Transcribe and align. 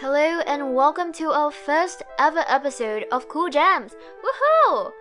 Hello 0.00 0.38
and 0.46 0.76
welcome 0.76 1.12
to 1.14 1.32
our 1.32 1.50
first 1.50 2.04
ever 2.20 2.44
episode 2.46 3.06
of 3.10 3.26
Cool 3.26 3.50
Jams. 3.50 3.96
Woohoo! 4.22 4.92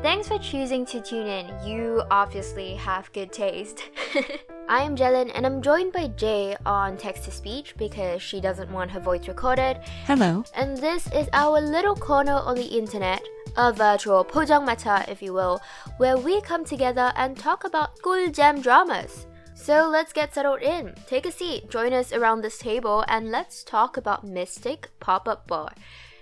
Thanks 0.00 0.28
for 0.28 0.38
choosing 0.38 0.86
to 0.86 1.02
tune 1.02 1.26
in. 1.26 1.52
You 1.62 2.02
obviously 2.10 2.74
have 2.76 3.12
good 3.12 3.32
taste. 3.32 3.82
I 4.70 4.82
am 4.82 4.96
Jelen 4.96 5.30
and 5.34 5.44
I'm 5.44 5.60
joined 5.60 5.92
by 5.92 6.06
Jay 6.08 6.56
on 6.64 6.96
text 6.96 7.24
to 7.24 7.30
speech 7.30 7.74
because 7.76 8.22
she 8.22 8.40
doesn't 8.40 8.72
want 8.72 8.90
her 8.92 9.00
voice 9.00 9.28
recorded. 9.28 9.80
Hello. 10.06 10.42
And 10.54 10.78
this 10.78 11.06
is 11.12 11.28
our 11.34 11.60
little 11.60 11.94
corner 11.94 12.36
on 12.36 12.54
the 12.54 12.78
internet, 12.78 13.22
a 13.58 13.74
virtual 13.74 14.24
pojangmata 14.24 15.06
if 15.06 15.20
you 15.20 15.34
will, 15.34 15.60
where 15.98 16.16
we 16.16 16.40
come 16.40 16.64
together 16.64 17.12
and 17.16 17.36
talk 17.36 17.64
about 17.64 18.00
cool 18.00 18.30
jam 18.30 18.62
dramas. 18.62 19.26
So 19.56 19.88
let's 19.88 20.12
get 20.12 20.32
settled 20.32 20.62
in. 20.62 20.94
Take 21.08 21.26
a 21.26 21.32
seat, 21.32 21.70
join 21.70 21.92
us 21.92 22.12
around 22.12 22.42
this 22.42 22.58
table, 22.58 23.04
and 23.08 23.32
let's 23.32 23.64
talk 23.64 23.96
about 23.96 24.22
Mystic 24.22 24.90
Pop 25.00 25.26
Up 25.26 25.48
Bar. 25.48 25.72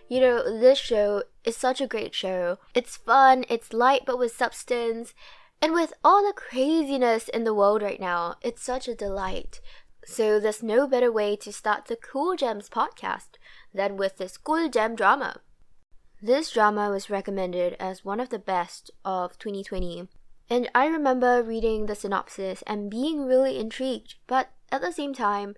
You 0.08 0.20
know, 0.20 0.58
this 0.58 0.78
show 0.78 1.24
is 1.44 1.56
such 1.56 1.80
a 1.82 1.86
great 1.86 2.14
show. 2.14 2.58
It's 2.74 2.96
fun, 2.96 3.44
it's 3.50 3.74
light 3.74 4.02
but 4.06 4.18
with 4.18 4.34
substance, 4.34 5.12
and 5.60 5.74
with 5.74 5.92
all 6.02 6.22
the 6.22 6.32
craziness 6.32 7.28
in 7.28 7.44
the 7.44 7.52
world 7.52 7.82
right 7.82 8.00
now, 8.00 8.36
it's 8.40 8.62
such 8.62 8.88
a 8.88 8.94
delight. 8.94 9.60
So 10.06 10.40
there's 10.40 10.62
no 10.62 10.86
better 10.86 11.12
way 11.12 11.36
to 11.36 11.52
start 11.52 11.86
the 11.86 11.96
Cool 11.96 12.36
Gems 12.36 12.70
podcast 12.70 13.36
than 13.74 13.96
with 13.96 14.16
this 14.16 14.38
Cool 14.38 14.70
Gem 14.70 14.94
drama. 14.94 15.40
This 16.22 16.50
drama 16.50 16.88
was 16.88 17.10
recommended 17.10 17.76
as 17.78 18.04
one 18.04 18.20
of 18.20 18.30
the 18.30 18.38
best 18.38 18.90
of 19.04 19.38
2020 19.38 20.08
and 20.50 20.70
I 20.74 20.86
remember 20.86 21.42
reading 21.42 21.86
the 21.86 21.94
synopsis 21.94 22.62
and 22.66 22.90
being 22.90 23.24
really 23.24 23.58
intrigued, 23.58 24.16
but 24.26 24.50
at 24.70 24.82
the 24.82 24.92
same 24.92 25.14
time, 25.14 25.54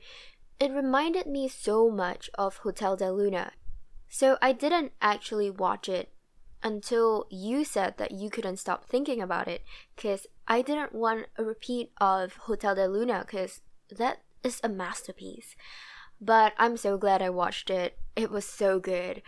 it 0.61 0.71
reminded 0.71 1.27
me 1.27 1.49
so 1.49 1.91
much 1.91 2.31
of 2.39 2.59
Hotel 2.59 2.97
del 2.97 3.17
Luna. 3.17 3.53
So 4.09 4.39
I 4.41 4.53
didn't 4.53 4.93
actually 5.03 5.51
watch 5.51 5.89
it 5.89 6.13
until 6.63 7.27
you 7.31 7.65
said 7.65 7.99
that 7.99 8.13
you 8.13 8.31
couldn't 8.31 8.59
stop 8.59 8.89
thinking 8.89 9.21
about 9.21 9.49
it 9.49 9.63
because 9.95 10.27
I 10.49 10.63
didn't 10.63 10.95
want 10.95 11.27
a 11.37 11.45
repeat 11.45 11.91
of 12.01 12.35
Hotel 12.35 12.75
del 12.75 12.91
Luna 12.91 13.25
because 13.27 13.61
that 13.91 14.23
is 14.43 14.61
a 14.63 14.69
masterpiece. 14.69 15.57
But 16.21 16.55
I'm 16.57 16.77
so 16.77 16.97
glad 16.97 17.21
I 17.21 17.31
watched 17.31 17.69
it. 17.69 17.99
It 18.15 18.31
was 18.31 18.47
so 18.47 18.79
good. 18.79 19.23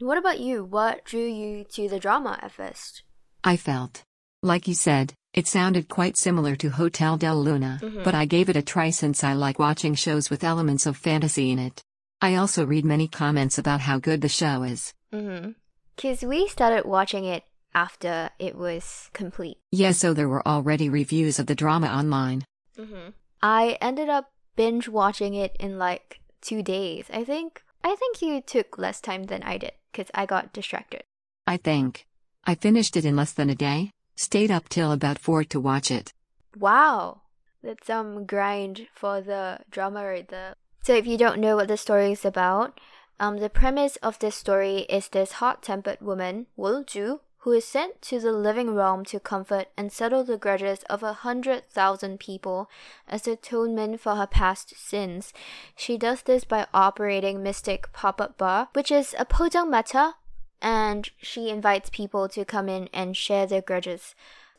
What 0.00 0.18
about 0.18 0.40
you? 0.40 0.64
What 0.64 1.04
drew 1.04 1.24
you 1.24 1.64
to 1.72 1.88
the 1.88 2.00
drama 2.00 2.38
at 2.42 2.52
first? 2.52 3.04
I 3.42 3.56
felt 3.56 4.02
like 4.44 4.68
you 4.68 4.74
said, 4.74 5.14
it 5.32 5.46
sounded 5.48 5.88
quite 5.88 6.16
similar 6.16 6.54
to 6.56 6.68
Hotel 6.68 7.16
del 7.16 7.42
Luna, 7.42 7.80
Mhm. 7.82 8.04
but 8.04 8.14
I 8.14 8.24
gave 8.26 8.48
it 8.50 8.56
a 8.56 8.62
try 8.62 8.90
since 8.90 9.24
I 9.24 9.32
like 9.32 9.58
watching 9.58 9.94
shows 9.94 10.30
with 10.30 10.44
elements 10.44 10.86
of 10.86 10.96
fantasy 10.96 11.50
in 11.50 11.58
it. 11.58 11.82
I 12.20 12.36
also 12.36 12.64
read 12.64 12.84
many 12.84 13.08
comments 13.08 13.58
about 13.58 13.80
how 13.80 13.98
good 13.98 14.20
the 14.20 14.28
show 14.28 14.62
is. 14.62 14.92
Mm-hmm. 15.12 15.52
Because 15.96 16.22
we 16.22 16.46
started 16.48 16.84
watching 16.84 17.24
it 17.24 17.44
after 17.74 18.30
it 18.38 18.54
was 18.56 19.08
complete. 19.12 19.58
Yeah, 19.72 19.92
so 19.92 20.12
there 20.14 20.28
were 20.28 20.46
already 20.46 20.88
reviews 20.88 21.38
of 21.38 21.46
the 21.46 21.54
drama 21.54 21.88
online. 21.88 22.44
Mm-hmm. 22.78 23.10
I 23.42 23.76
ended 23.80 24.08
up 24.08 24.30
binge 24.56 24.88
watching 24.88 25.34
it 25.34 25.56
in 25.58 25.78
like 25.78 26.20
two 26.40 26.62
days. 26.62 27.06
I 27.12 27.24
think. 27.24 27.62
I 27.82 27.96
think 27.96 28.22
you 28.22 28.40
took 28.40 28.78
less 28.78 29.00
time 29.00 29.24
than 29.24 29.42
I 29.42 29.58
did 29.58 29.72
because 29.90 30.10
I 30.14 30.26
got 30.26 30.52
distracted. 30.52 31.02
I 31.46 31.56
think. 31.58 32.06
I 32.46 32.54
finished 32.54 32.96
it 32.96 33.04
in 33.04 33.16
less 33.16 33.32
than 33.32 33.50
a 33.50 33.54
day, 33.54 33.90
stayed 34.14 34.50
up 34.50 34.68
till 34.68 34.92
about 34.92 35.18
4 35.18 35.44
to 35.44 35.60
watch 35.60 35.90
it. 35.90 36.12
Wow, 36.58 37.22
that's 37.62 37.86
some 37.86 38.26
grind 38.26 38.88
for 38.94 39.20
the 39.20 39.60
drama 39.70 40.04
right 40.04 40.28
there. 40.28 40.54
So 40.82 40.94
if 40.94 41.06
you 41.06 41.16
don't 41.16 41.40
know 41.40 41.56
what 41.56 41.68
the 41.68 41.76
story 41.76 42.12
is 42.12 42.24
about, 42.24 42.78
um, 43.18 43.38
the 43.38 43.48
premise 43.48 43.96
of 43.96 44.18
this 44.18 44.34
story 44.34 44.80
is 44.90 45.08
this 45.08 45.32
hot-tempered 45.32 46.00
woman, 46.00 46.46
Wolju, 46.58 47.20
who 47.44 47.52
is 47.52 47.64
sent 47.64 48.00
to 48.00 48.18
the 48.18 48.32
living 48.32 48.74
realm 48.74 49.04
to 49.04 49.20
comfort 49.20 49.66
and 49.76 49.92
settle 49.92 50.24
the 50.24 50.38
grudges 50.38 50.82
of 50.84 51.02
a 51.02 51.12
hundred 51.12 51.68
thousand 51.68 52.18
people 52.18 52.70
as 53.06 53.28
atonement 53.28 54.00
for 54.00 54.16
her 54.16 54.26
past 54.26 54.74
sins. 54.76 55.32
She 55.76 55.98
does 55.98 56.22
this 56.22 56.44
by 56.44 56.66
operating 56.72 57.42
Mystic 57.42 57.92
Pop-Up 57.92 58.38
Bar, 58.38 58.68
which 58.72 58.90
is 58.90 59.14
a 59.18 59.26
pojang 59.26 59.70
mata, 59.70 60.14
and 60.60 61.08
she 61.18 61.50
invites 61.50 61.90
people 61.90 62.28
to 62.28 62.44
come 62.44 62.68
in 62.68 62.88
and 62.92 63.16
share 63.16 63.46
their 63.46 63.62
grudges. 63.62 64.14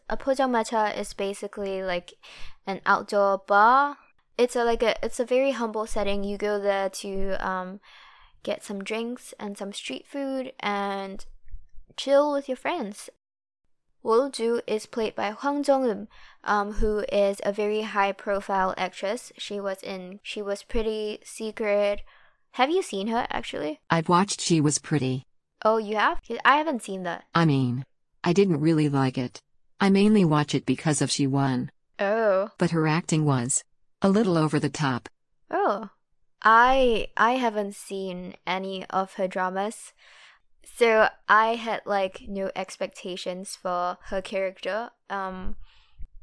A 0.10 0.18
pojang 0.18 0.52
mata 0.52 0.98
is 1.00 1.14
basically 1.14 1.84
like 1.84 2.14
an 2.68 2.82
outdoor 2.86 3.40
bar. 3.40 3.98
It's 4.38 4.56
a 4.56 4.64
like 4.64 4.84
a 4.84 4.96
it's 5.04 5.20
a 5.20 5.26
very 5.26 5.52
humble 5.52 5.88
setting. 5.88 6.24
You 6.24 6.38
go 6.38 6.60
there 6.60 6.90
to 6.90 7.36
um, 7.46 7.80
get 8.44 8.64
some 8.64 8.84
drinks 8.84 9.34
and 9.40 9.58
some 9.58 9.74
street 9.74 10.06
food 10.08 10.54
and 10.60 11.26
chill 11.98 12.32
with 12.32 12.48
your 12.48 12.58
friends. 12.58 13.10
Wolju 14.04 14.62
is 14.68 14.86
played 14.86 15.16
by 15.16 15.32
Hwang 15.32 15.64
Jung-eum, 15.64 16.08
um, 16.44 16.74
who 16.74 17.00
is 17.12 17.42
a 17.44 17.52
very 17.52 17.82
high-profile 17.82 18.76
actress. 18.78 19.32
She 19.36 19.60
was 19.60 19.82
in 19.82 20.20
She 20.22 20.44
Was 20.44 20.62
Pretty, 20.62 21.22
Secret. 21.24 22.02
Have 22.52 22.70
you 22.70 22.84
seen 22.84 23.08
her 23.08 23.26
actually? 23.32 23.80
I've 23.90 24.08
watched 24.08 24.42
She 24.42 24.62
Was 24.62 24.78
Pretty. 24.78 25.26
Oh, 25.66 25.78
you 25.78 25.96
have? 25.98 26.22
I 26.46 26.58
haven't 26.58 26.84
seen 26.84 27.04
that. 27.04 27.24
I 27.34 27.44
mean, 27.44 27.84
I 28.24 28.34
didn't 28.34 28.62
really 28.62 28.88
like 28.88 29.18
it. 29.18 29.42
I 29.80 29.90
mainly 29.90 30.24
watch 30.24 30.54
it 30.54 30.66
because 30.66 31.02
of 31.02 31.10
Siwon, 31.10 31.70
Oh. 32.00 32.50
but 32.60 32.70
her 32.72 32.88
acting 32.88 33.26
was 33.26 33.64
a 34.02 34.10
little 34.10 34.38
over 34.38 34.60
the 34.60 34.70
top. 34.70 35.10
Oh. 35.50 35.90
I 36.44 37.08
I 37.18 37.32
haven't 37.34 37.74
seen 37.76 38.36
any 38.46 38.86
of 38.92 39.14
her 39.14 39.28
dramas. 39.28 39.94
So 40.64 41.10
I 41.28 41.56
had 41.56 41.82
like 41.86 42.22
no 42.28 42.52
expectations 42.56 43.56
for 43.60 43.98
her 44.10 44.22
character. 44.22 44.92
Um 45.10 45.56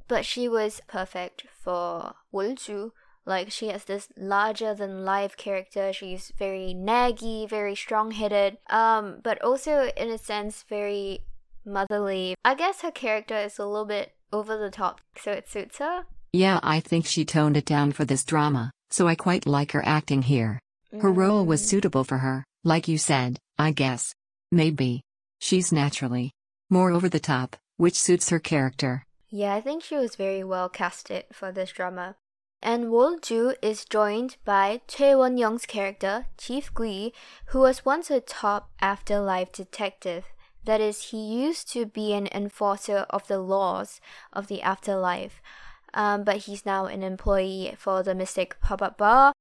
but 0.07 0.25
she 0.25 0.49
was 0.49 0.81
perfect 0.87 1.47
for 1.63 2.15
Wolju. 2.33 2.93
Like 3.25 3.50
she 3.53 3.69
has 3.69 3.84
this 3.84 4.09
larger 4.16 4.75
than 4.75 5.05
life 5.05 5.37
character. 5.37 5.93
She's 5.93 6.33
very 6.38 6.75
naggy, 6.77 7.49
very 7.49 7.75
strong 7.77 8.10
headed. 8.10 8.59
Um, 8.69 9.21
but 9.22 9.41
also 9.43 9.91
in 9.97 10.10
a 10.10 10.19
sense 10.19 10.65
very 10.69 11.21
motherly. 11.65 12.34
I 12.44 12.55
guess 12.55 12.81
her 12.82 12.91
character 12.91 13.37
is 13.37 13.59
a 13.59 13.66
little 13.66 13.84
bit 13.87 14.12
over 14.32 14.56
the 14.56 14.71
top, 14.71 15.00
so 15.16 15.31
it 15.32 15.49
suits 15.49 15.78
her. 15.78 16.05
Yeah, 16.32 16.59
I 16.62 16.81
think 16.81 17.06
she 17.06 17.25
toned 17.25 17.56
it 17.56 17.65
down 17.66 17.93
for 17.93 18.05
this 18.05 18.25
drama, 18.25 18.71
so 18.91 19.06
I 19.06 19.15
quite 19.15 19.47
like 19.47 19.72
her 19.72 19.84
acting 19.87 20.22
here. 20.22 20.59
Her 21.00 21.12
role 21.12 21.44
was 21.47 21.62
Mm. 21.62 21.66
suitable 21.66 22.05
for 22.05 22.19
her, 22.19 22.44
like 22.65 22.88
you 22.88 22.99
said, 22.99 23.38
I 23.59 23.71
guess. 23.72 24.15
Maybe. 24.50 25.03
She's 25.41 25.72
naturally 25.72 26.32
more 26.71 26.91
over 26.91 27.09
the 27.09 27.21
top, 27.21 27.56
which 27.77 27.94
suits 28.00 28.31
her 28.31 28.38
character. 28.38 29.05
Yeah, 29.28 29.55
I 29.55 29.61
think 29.61 29.82
she 29.82 29.97
was 29.97 30.16
very 30.16 30.44
well 30.44 30.69
casted 30.69 31.25
for 31.32 31.53
this 31.53 31.71
drama. 31.72 32.16
And 32.65 32.91
Wol 32.93 33.19
Ju 33.19 33.56
is 33.61 33.84
joined 33.84 34.37
by 34.45 34.83
Choi 34.87 35.17
Won 35.17 35.37
Young's 35.37 35.67
character, 35.67 36.27
Chief 36.39 36.73
Gui, 36.73 37.12
who 37.47 37.59
was 37.59 37.84
once 37.84 38.09
a 38.09 38.21
top 38.21 38.71
afterlife 38.81 39.50
detective. 39.50 40.27
That 40.65 40.81
is, 40.81 41.11
he 41.11 41.19
used 41.19 41.73
to 41.73 41.87
be 41.87 42.12
an 42.12 42.28
enforcer 42.31 43.05
of 43.11 43.27
the 43.27 43.41
laws 43.41 44.00
of 44.33 44.47
the 44.47 44.62
afterlife. 44.62 45.43
Um, 45.93 46.23
but 46.23 46.37
he's 46.37 46.65
now 46.65 46.87
an 46.87 47.03
employee 47.03 47.75
for 47.77 48.05
the 48.05 48.15
Mystic 48.15 48.61
Pop 48.61 48.81
Up 48.81 48.97
Bar, 48.97 49.33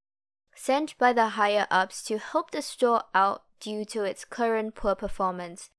sent 0.55 0.97
by 0.97 1.13
the 1.13 1.29
higher 1.29 1.67
ups 1.69 2.01
to 2.05 2.17
help 2.17 2.49
the 2.49 2.63
store 2.63 3.03
out 3.13 3.43
due 3.59 3.85
to 3.85 4.03
its 4.03 4.25
current 4.25 4.73
poor 4.73 4.95
performance. 4.95 5.69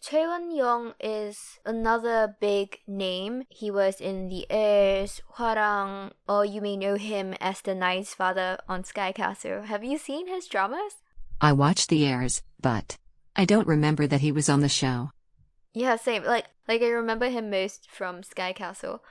Choi 0.00 0.26
Won 0.26 0.54
Young 0.54 0.94
is 1.00 1.58
another 1.64 2.36
big 2.40 2.78
name. 2.86 3.44
He 3.48 3.70
was 3.70 4.00
in 4.00 4.28
The 4.28 4.46
Heirs, 4.50 5.22
Hwarang, 5.36 6.12
or 6.28 6.44
you 6.44 6.60
may 6.60 6.76
know 6.76 6.96
him 6.96 7.34
as 7.40 7.60
the 7.60 7.74
Nice 7.74 8.14
Father 8.14 8.58
on 8.68 8.84
Sky 8.84 9.12
Castle. 9.12 9.62
Have 9.62 9.82
you 9.82 9.98
seen 9.98 10.28
his 10.28 10.46
dramas? 10.46 10.96
I 11.40 11.52
watched 11.52 11.88
The 11.88 12.06
Heirs, 12.06 12.42
but 12.60 12.96
I 13.34 13.44
don't 13.44 13.66
remember 13.66 14.06
that 14.06 14.20
he 14.20 14.32
was 14.32 14.48
on 14.48 14.60
the 14.60 14.68
show. 14.68 15.10
Yeah, 15.74 15.96
same. 15.96 16.24
Like, 16.24 16.46
like 16.68 16.82
I 16.82 16.88
remember 16.88 17.28
him 17.28 17.50
most 17.50 17.90
from 17.90 18.22
Sky 18.22 18.52
Castle, 18.52 19.02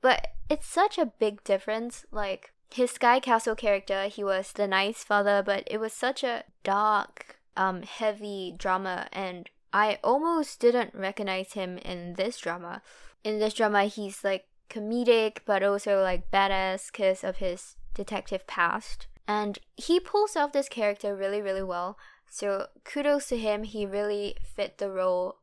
but 0.00 0.28
it's 0.48 0.66
such 0.66 0.98
a 0.98 1.12
big 1.18 1.44
difference. 1.44 2.06
Like 2.10 2.52
his 2.70 2.92
Sky 2.92 3.20
Castle 3.20 3.54
character, 3.54 4.04
he 4.04 4.24
was 4.24 4.52
the 4.52 4.66
nice 4.66 5.04
father, 5.04 5.42
but 5.44 5.64
it 5.66 5.78
was 5.78 5.92
such 5.92 6.22
a 6.22 6.44
dark, 6.64 7.40
um, 7.56 7.82
heavy 7.82 8.54
drama, 8.56 9.08
and 9.12 9.50
I 9.72 9.98
almost 10.02 10.60
didn't 10.60 10.94
recognize 10.94 11.52
him 11.52 11.78
in 11.78 12.14
this 12.14 12.38
drama. 12.38 12.82
In 13.24 13.38
this 13.38 13.54
drama, 13.54 13.84
he's 13.84 14.24
like 14.24 14.46
comedic, 14.70 15.38
but 15.44 15.62
also 15.62 16.02
like 16.02 16.30
badass 16.30 16.90
because 16.90 17.24
of 17.24 17.36
his 17.36 17.76
detective 17.94 18.46
past, 18.46 19.06
and 19.26 19.58
he 19.76 20.00
pulls 20.00 20.36
off 20.36 20.52
this 20.52 20.68
character 20.68 21.14
really, 21.14 21.42
really 21.42 21.62
well. 21.62 21.98
So 22.30 22.66
kudos 22.84 23.28
to 23.28 23.36
him. 23.36 23.64
He 23.64 23.86
really 23.86 24.36
fit 24.42 24.78
the 24.78 24.90
role 24.90 25.36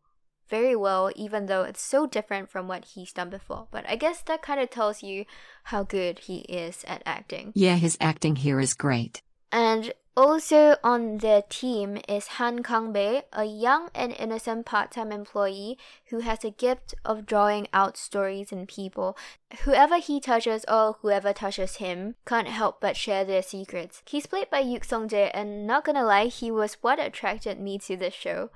very 0.47 0.75
well, 0.75 1.11
even 1.15 1.47
though 1.47 1.63
it's 1.63 1.81
so 1.81 2.05
different 2.05 2.49
from 2.49 2.67
what 2.67 2.85
he's 2.93 3.11
done 3.11 3.29
before. 3.29 3.67
But 3.71 3.87
I 3.89 3.95
guess 3.95 4.21
that 4.21 4.43
kind 4.43 4.59
of 4.59 4.69
tells 4.69 5.01
you 5.01 5.25
how 5.65 5.83
good 5.83 6.19
he 6.19 6.39
is 6.41 6.85
at 6.87 7.01
acting. 7.05 7.51
Yeah, 7.55 7.75
his 7.75 7.97
acting 7.99 8.35
here 8.35 8.59
is 8.59 8.73
great. 8.75 9.21
And 9.55 9.93
also 10.17 10.75
on 10.83 11.19
their 11.19 11.41
team 11.41 11.97
is 12.09 12.27
Han 12.39 12.61
Kangbei, 12.61 13.23
a 13.31 13.45
young 13.45 13.89
and 13.95 14.11
innocent 14.19 14.65
part-time 14.65 15.13
employee 15.13 15.77
who 16.09 16.19
has 16.19 16.43
a 16.43 16.49
gift 16.51 16.93
of 17.05 17.25
drawing 17.25 17.69
out 17.71 17.95
stories 17.95 18.51
in 18.51 18.67
people. 18.67 19.17
Whoever 19.63 19.97
he 19.99 20.19
touches 20.19 20.65
or 20.67 20.97
whoever 21.01 21.31
touches 21.31 21.77
him 21.77 22.15
can't 22.25 22.49
help 22.49 22.81
but 22.81 22.97
share 22.97 23.23
their 23.23 23.41
secrets. 23.41 24.03
He's 24.05 24.25
played 24.25 24.49
by 24.49 24.59
Yuk 24.59 24.83
Song 24.83 25.07
Jae, 25.07 25.31
and 25.33 25.65
not 25.65 25.85
gonna 25.85 26.03
lie, 26.03 26.25
he 26.25 26.51
was 26.51 26.73
what 26.81 26.99
attracted 26.99 27.57
me 27.57 27.77
to 27.79 27.95
this 27.95 28.13
show. 28.13 28.49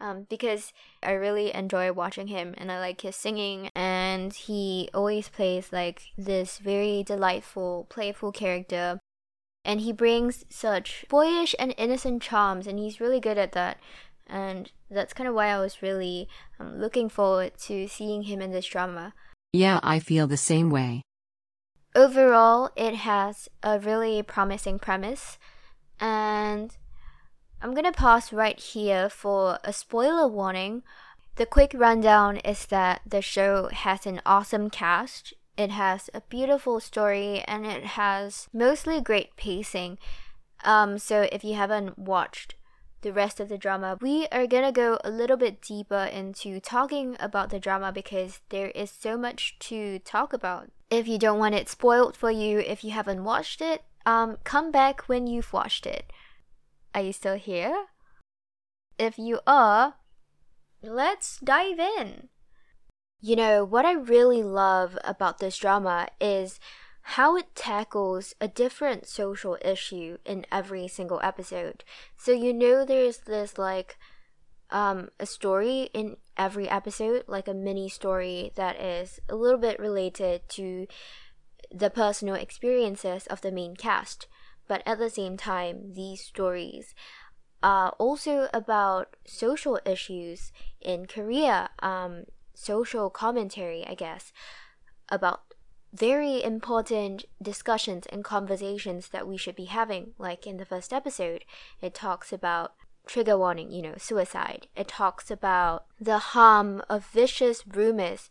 Um, 0.00 0.26
because 0.30 0.72
I 1.02 1.12
really 1.12 1.54
enjoy 1.54 1.92
watching 1.92 2.28
him 2.28 2.54
and 2.56 2.72
I 2.72 2.78
like 2.78 3.02
his 3.02 3.16
singing, 3.16 3.70
and 3.74 4.32
he 4.32 4.88
always 4.94 5.28
plays 5.28 5.70
like 5.70 6.00
this 6.16 6.56
very 6.56 7.02
delightful, 7.02 7.86
playful 7.90 8.32
character 8.32 9.00
and 9.66 9.80
he 9.80 9.92
brings 9.92 10.44
such 10.48 11.04
boyish 11.08 11.54
and 11.58 11.74
innocent 11.76 12.22
charms 12.22 12.66
and 12.68 12.78
he's 12.78 13.00
really 13.00 13.20
good 13.20 13.36
at 13.36 13.52
that. 13.52 13.78
And 14.28 14.70
that's 14.90 15.12
kind 15.12 15.28
of 15.28 15.34
why 15.34 15.48
i 15.48 15.58
was 15.58 15.82
really 15.82 16.28
um, 16.58 16.78
looking 16.78 17.08
forward 17.08 17.52
to 17.58 17.88
seeing 17.88 18.22
him 18.22 18.40
in 18.40 18.52
this 18.52 18.66
drama. 18.66 19.12
Yeah, 19.52 19.80
I 19.82 19.98
feel 19.98 20.26
the 20.26 20.36
same 20.36 20.70
way. 20.70 21.02
overall 21.94 22.70
it 22.76 22.94
has 22.94 23.48
a 23.62 23.78
really 23.80 24.22
promising 24.22 24.78
premise. 24.78 25.38
And 25.98 26.76
i'm 27.60 27.74
gonna 27.74 27.92
pause 27.92 28.32
right 28.32 28.60
here 28.60 29.08
for 29.08 29.58
a 29.64 29.72
spoiler 29.72 30.28
warning. 30.28 30.82
The 31.36 31.46
quick 31.46 31.72
rundown 31.74 32.36
is 32.38 32.66
that 32.66 33.00
the 33.04 33.22
show 33.22 33.68
has 33.68 34.06
an 34.06 34.20
awesome 34.24 34.70
cast 34.70 35.34
it 35.56 35.70
has 35.70 36.10
a 36.12 36.20
beautiful 36.22 36.80
story 36.80 37.42
and 37.46 37.66
it 37.66 37.84
has 37.84 38.48
mostly 38.52 39.00
great 39.00 39.36
pacing. 39.36 39.98
Um, 40.64 40.98
so 40.98 41.28
if 41.32 41.44
you 41.44 41.54
haven't 41.54 41.98
watched 41.98 42.54
the 43.02 43.12
rest 43.12 43.40
of 43.40 43.48
the 43.48 43.58
drama, 43.58 43.96
we 44.00 44.26
are 44.32 44.46
gonna 44.46 44.72
go 44.72 44.98
a 45.04 45.10
little 45.10 45.36
bit 45.36 45.62
deeper 45.62 46.04
into 46.04 46.60
talking 46.60 47.16
about 47.20 47.50
the 47.50 47.60
drama 47.60 47.92
because 47.92 48.40
there 48.50 48.70
is 48.70 48.90
so 48.90 49.16
much 49.16 49.58
to 49.60 49.98
talk 50.00 50.32
about. 50.32 50.70
If 50.90 51.08
you 51.08 51.18
don't 51.18 51.38
want 51.38 51.54
it 51.54 51.68
spoiled 51.68 52.16
for 52.16 52.30
you, 52.30 52.58
if 52.58 52.84
you 52.84 52.90
haven't 52.90 53.24
watched 53.24 53.60
it, 53.60 53.82
um, 54.04 54.38
come 54.44 54.70
back 54.70 55.08
when 55.08 55.26
you've 55.26 55.52
watched 55.52 55.86
it. 55.86 56.12
Are 56.94 57.02
you 57.02 57.12
still 57.12 57.36
here? 57.36 57.86
If 58.98 59.18
you 59.18 59.40
are, 59.46 59.94
let's 60.82 61.38
dive 61.38 61.78
in. 61.78 62.28
You 63.26 63.34
know, 63.34 63.64
what 63.64 63.84
I 63.84 63.94
really 63.94 64.44
love 64.44 64.96
about 65.02 65.38
this 65.38 65.58
drama 65.58 66.06
is 66.20 66.60
how 67.02 67.36
it 67.36 67.56
tackles 67.56 68.36
a 68.40 68.46
different 68.46 69.08
social 69.08 69.58
issue 69.62 70.18
in 70.24 70.46
every 70.52 70.86
single 70.86 71.18
episode. 71.24 71.82
So 72.16 72.30
you 72.30 72.52
know 72.52 72.84
there's 72.84 73.18
this 73.18 73.58
like 73.58 73.98
um 74.70 75.08
a 75.18 75.26
story 75.26 75.90
in 75.92 76.18
every 76.36 76.68
episode, 76.68 77.24
like 77.26 77.48
a 77.48 77.52
mini 77.52 77.88
story 77.88 78.52
that 78.54 78.80
is 78.80 79.18
a 79.28 79.34
little 79.34 79.58
bit 79.58 79.80
related 79.80 80.48
to 80.50 80.86
the 81.74 81.90
personal 81.90 82.36
experiences 82.36 83.26
of 83.26 83.40
the 83.40 83.50
main 83.50 83.74
cast. 83.74 84.28
But 84.68 84.84
at 84.86 85.00
the 85.00 85.10
same 85.10 85.36
time, 85.36 85.94
these 85.94 86.20
stories 86.20 86.94
are 87.60 87.90
also 87.98 88.48
about 88.54 89.16
social 89.26 89.80
issues 89.84 90.52
in 90.80 91.06
Korea, 91.06 91.70
um, 91.80 92.26
social 92.56 93.10
commentary, 93.10 93.84
I 93.86 93.94
guess, 93.94 94.32
about 95.08 95.42
very 95.92 96.42
important 96.42 97.24
discussions 97.40 98.06
and 98.06 98.24
conversations 98.24 99.08
that 99.08 99.28
we 99.28 99.36
should 99.36 99.56
be 99.56 99.66
having. 99.66 100.12
Like 100.18 100.46
in 100.46 100.56
the 100.56 100.64
first 100.64 100.92
episode, 100.92 101.44
it 101.80 101.94
talks 101.94 102.32
about 102.32 102.74
trigger 103.06 103.38
warning, 103.38 103.70
you 103.70 103.82
know, 103.82 103.94
suicide. 103.96 104.66
It 104.74 104.88
talks 104.88 105.30
about 105.30 105.86
the 106.00 106.18
harm 106.18 106.82
of 106.90 107.06
vicious 107.06 107.66
rumors, 107.66 108.30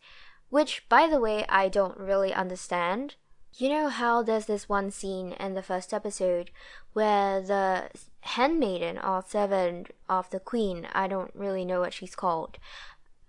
which, 0.50 0.88
by 0.90 1.08
the 1.08 1.20
way, 1.20 1.46
I 1.48 1.70
don't 1.70 1.98
really 1.98 2.34
understand. 2.34 3.16
You 3.58 3.70
know 3.70 3.88
how 3.88 4.22
there's 4.22 4.48
this 4.48 4.68
one 4.68 4.92
scene 4.92 5.32
in 5.40 5.54
the 5.54 5.64
first 5.64 5.94
episode 5.94 6.52
where 6.92 7.42
the 7.42 7.90
handmaiden 8.20 8.98
or 8.98 9.24
servant 9.26 9.92
of 10.10 10.30
the 10.30 10.42
queen, 10.42 10.88
I 10.92 11.08
don't 11.08 11.32
really 11.34 11.64
know 11.64 11.80
what 11.80 11.94
she's 11.94 12.16
called, 12.16 12.58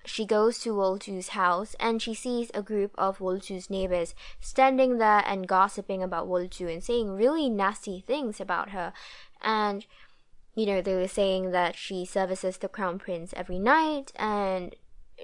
she 0.07 0.25
goes 0.25 0.61
to 0.61 0.71
Wolju's 0.71 1.29
house 1.29 1.75
and 1.81 2.01
she 2.01 2.15
sees 2.15 2.51
a 2.55 2.63
group 2.63 2.93
of 2.97 3.19
Wolju's 3.19 3.69
neighbors 3.69 4.15
standing 4.41 4.99
there 4.99 5.23
and 5.27 5.49
gossiping 5.49 6.03
about 6.03 6.29
Wolju 6.29 6.73
and 6.73 6.83
saying 6.83 7.11
really 7.11 7.51
nasty 7.51 8.01
things 8.01 8.41
about 8.41 8.71
her. 8.71 8.93
And, 9.43 9.85
you 10.55 10.65
know, 10.65 10.81
they 10.81 10.95
were 10.95 11.09
saying 11.09 11.51
that 11.51 11.77
she 11.77 12.05
services 12.05 12.59
the 12.59 12.69
crown 12.69 12.99
prince 12.99 13.35
every 13.37 13.59
night 13.59 14.13
and 14.17 14.75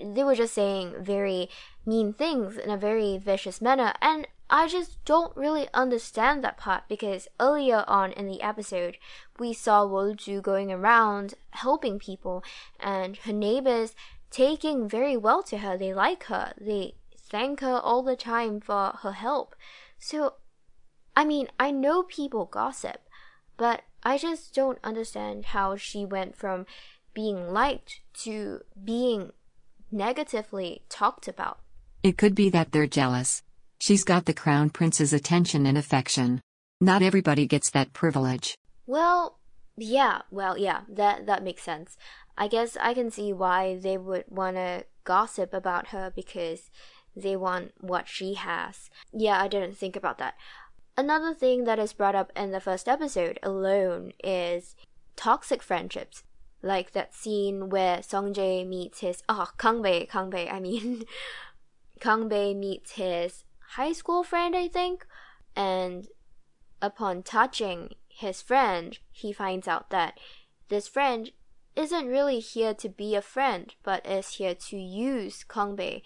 they 0.02 0.24
were 0.24 0.34
just 0.34 0.54
saying 0.54 0.94
very 1.00 1.48
mean 1.86 2.12
things 2.12 2.56
in 2.56 2.70
a 2.70 2.76
very 2.76 3.18
vicious 3.18 3.60
manner. 3.60 3.92
And 4.00 4.26
I 4.50 4.68
just 4.68 5.02
don't 5.04 5.34
really 5.36 5.68
understand 5.72 6.42
that 6.42 6.58
part 6.58 6.84
because 6.88 7.28
earlier 7.40 7.84
on 7.86 8.12
in 8.12 8.26
the 8.26 8.42
episode, 8.42 8.98
we 9.38 9.52
saw 9.52 9.86
Wolju 9.86 10.42
going 10.42 10.70
around 10.70 11.34
helping 11.50 11.98
people 11.98 12.42
and 12.80 13.16
her 13.18 13.32
neighbors 13.32 13.94
taking 14.32 14.88
very 14.88 15.16
well 15.16 15.42
to 15.44 15.58
her. 15.58 15.78
They 15.78 15.94
like 15.94 16.24
her. 16.24 16.54
They 16.60 16.94
thank 17.16 17.60
her 17.60 17.76
all 17.76 18.02
the 18.02 18.16
time 18.16 18.60
for 18.60 18.98
her 19.02 19.12
help. 19.12 19.54
So, 19.98 20.34
I 21.16 21.24
mean, 21.24 21.48
I 21.60 21.70
know 21.70 22.02
people 22.02 22.46
gossip, 22.46 23.02
but 23.56 23.82
I 24.02 24.18
just 24.18 24.54
don't 24.54 24.78
understand 24.82 25.46
how 25.46 25.76
she 25.76 26.04
went 26.04 26.36
from 26.36 26.66
being 27.14 27.52
liked 27.52 28.00
to 28.24 28.62
being 28.82 29.30
negatively 29.90 30.82
talked 30.88 31.28
about. 31.28 31.60
It 32.02 32.18
could 32.18 32.34
be 32.34 32.48
that 32.50 32.72
they're 32.72 32.86
jealous. 32.86 33.42
She's 33.78 34.02
got 34.02 34.24
the 34.24 34.34
crown 34.34 34.70
prince's 34.70 35.12
attention 35.12 35.66
and 35.66 35.76
affection. 35.76 36.40
Not 36.80 37.02
everybody 37.02 37.46
gets 37.46 37.70
that 37.70 37.92
privilege. 37.92 38.56
Well, 38.86 39.38
yeah, 39.76 40.22
well, 40.30 40.58
yeah, 40.58 40.80
that 40.88 41.26
that 41.26 41.42
makes 41.42 41.62
sense. 41.62 41.96
I 42.36 42.48
guess 42.48 42.76
I 42.80 42.94
can 42.94 43.10
see 43.10 43.32
why 43.32 43.76
they 43.76 43.96
would 43.96 44.24
want 44.28 44.56
to 44.56 44.84
gossip 45.04 45.52
about 45.52 45.88
her 45.88 46.12
because 46.14 46.70
they 47.14 47.36
want 47.36 47.72
what 47.80 48.08
she 48.08 48.34
has. 48.34 48.90
Yeah, 49.12 49.40
I 49.40 49.48
didn't 49.48 49.76
think 49.76 49.96
about 49.96 50.18
that. 50.18 50.34
Another 50.96 51.34
thing 51.34 51.64
that 51.64 51.78
is 51.78 51.92
brought 51.92 52.14
up 52.14 52.32
in 52.36 52.50
the 52.50 52.60
first 52.60 52.88
episode 52.88 53.38
alone 53.42 54.12
is 54.22 54.76
toxic 55.16 55.62
friendships. 55.62 56.24
Like 56.62 56.92
that 56.92 57.14
scene 57.14 57.70
where 57.70 58.02
Song 58.02 58.32
Jae 58.32 58.66
meets 58.66 59.00
his 59.00 59.22
oh 59.28 59.48
Kang 59.58 59.82
Bei, 59.82 60.08
I 60.14 60.60
mean 60.60 61.04
Kang 62.00 62.28
Bei 62.28 62.54
meets 62.54 62.92
his 62.92 63.44
high 63.70 63.92
school 63.92 64.22
friend, 64.22 64.54
I 64.54 64.68
think, 64.68 65.06
and 65.56 66.06
upon 66.80 67.22
touching 67.22 67.94
his 68.08 68.42
friend, 68.42 68.98
he 69.10 69.32
finds 69.32 69.66
out 69.66 69.90
that 69.90 70.18
this 70.68 70.88
friend 70.88 71.30
isn't 71.76 72.06
really 72.06 72.38
here 72.38 72.74
to 72.74 72.88
be 72.88 73.14
a 73.14 73.22
friend, 73.22 73.74
but 73.82 74.06
is 74.06 74.34
here 74.34 74.54
to 74.54 74.76
use 74.76 75.44
Kangbei. 75.48 76.02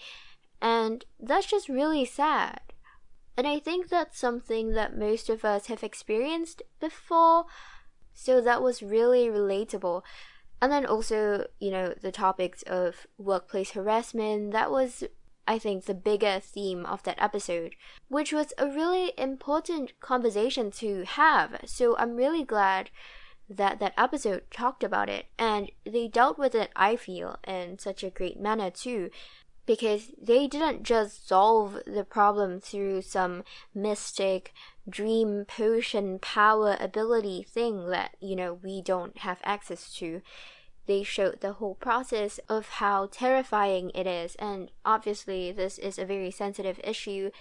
And 0.60 1.04
that's 1.20 1.46
just 1.46 1.68
really 1.68 2.04
sad. 2.04 2.60
And 3.36 3.46
I 3.46 3.58
think 3.58 3.88
that's 3.88 4.18
something 4.18 4.72
that 4.72 4.96
most 4.96 5.28
of 5.28 5.44
us 5.44 5.66
have 5.66 5.82
experienced 5.82 6.62
before. 6.80 7.44
So 8.14 8.40
that 8.40 8.62
was 8.62 8.82
really 8.82 9.28
relatable. 9.28 10.02
And 10.62 10.72
then 10.72 10.86
also, 10.86 11.46
you 11.60 11.70
know, 11.70 11.94
the 12.00 12.12
topics 12.12 12.62
of 12.62 13.06
workplace 13.18 13.72
harassment, 13.72 14.52
that 14.52 14.70
was, 14.70 15.04
I 15.46 15.58
think, 15.58 15.84
the 15.84 15.94
bigger 15.94 16.40
theme 16.40 16.86
of 16.86 17.02
that 17.02 17.20
episode, 17.20 17.74
which 18.08 18.32
was 18.32 18.54
a 18.56 18.66
really 18.66 19.12
important 19.18 20.00
conversation 20.00 20.70
to 20.72 21.04
have. 21.04 21.60
So 21.66 21.94
I'm 21.98 22.16
really 22.16 22.42
glad 22.42 22.88
that 23.48 23.78
that 23.80 23.94
episode 23.96 24.42
talked 24.50 24.82
about 24.82 25.08
it. 25.08 25.26
And 25.38 25.70
they 25.84 26.08
dealt 26.08 26.38
with 26.38 26.54
it 26.54 26.70
i 26.76 26.96
feel 26.96 27.38
in 27.46 27.78
such 27.78 28.02
a 28.02 28.10
great 28.10 28.38
manner 28.40 28.70
too 28.70 29.10
because 29.66 30.12
they 30.20 30.46
didn't 30.46 30.84
just 30.84 31.28
solve 31.28 31.80
the 31.86 32.04
problem 32.04 32.60
through 32.60 33.02
some 33.02 33.42
mystic 33.74 34.54
dream 34.88 35.44
potion 35.44 36.20
power 36.20 36.76
ability 36.78 37.42
thing 37.42 37.88
that 37.90 38.16
you 38.20 38.36
know 38.36 38.54
we 38.54 38.80
don't 38.80 39.18
have 39.18 39.40
access 39.42 39.92
to. 39.94 40.22
They 40.86 41.02
showed 41.02 41.40
the 41.40 41.54
whole 41.54 41.74
process 41.74 42.38
of 42.48 42.68
how 42.68 43.08
terrifying 43.10 43.90
it 43.92 44.06
is. 44.06 44.36
And 44.36 44.70
obviously 44.84 45.50
this 45.50 45.78
is 45.78 45.98
a 45.98 46.04
very 46.04 46.30
sensitive 46.30 46.80
issue 46.84 47.32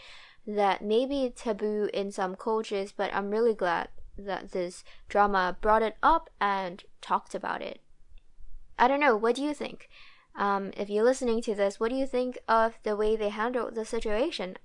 that 0.47 0.83
may 0.83 1.05
be 1.05 1.31
taboo 1.35 1.89
in 1.93 2.11
some 2.11 2.35
cultures 2.35 2.93
but 2.95 3.11
i'm 3.13 3.31
really 3.31 3.55
glad 3.55 3.87
that 4.17 4.51
this 4.51 4.83
drama 5.09 5.57
brought 5.61 5.81
it 5.81 5.97
up 6.01 6.29
and 6.39 6.83
talked 7.01 7.35
about 7.35 7.61
it. 7.61 7.81
I 8.77 8.87
don't 8.87 8.99
know, 8.99 9.15
what 9.15 9.35
do 9.35 9.41
you 9.41 9.53
think? 9.53 9.89
Um, 10.35 10.71
if 10.75 10.89
you're 10.89 11.03
listening 11.03 11.41
to 11.43 11.55
this, 11.55 11.79
what 11.79 11.89
do 11.89 11.95
you 11.95 12.05
think 12.05 12.37
of 12.47 12.77
the 12.83 12.95
way 12.95 13.15
they 13.15 13.29
handled 13.29 13.75
the 13.75 13.85
situation? 13.85 14.57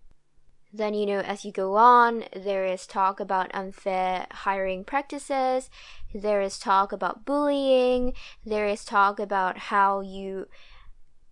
Then, 0.73 0.95
you 0.95 1.07
know, 1.07 1.19
as 1.19 1.45
you 1.45 1.50
go 1.50 1.76
on, 1.76 2.25
there 2.35 2.64
is 2.64 2.87
talk 2.87 3.19
about 3.19 3.54
unfair 3.54 4.26
hiring 4.30 4.85
practices, 4.85 5.69
there 6.14 6.40
is 6.40 6.59
talk 6.59 6.92
about 6.92 7.25
bullying, 7.25 8.12
there 8.45 8.69
is 8.69 8.85
talk 8.85 9.19
about 9.19 9.59
how 9.59 10.00
you 10.00 10.47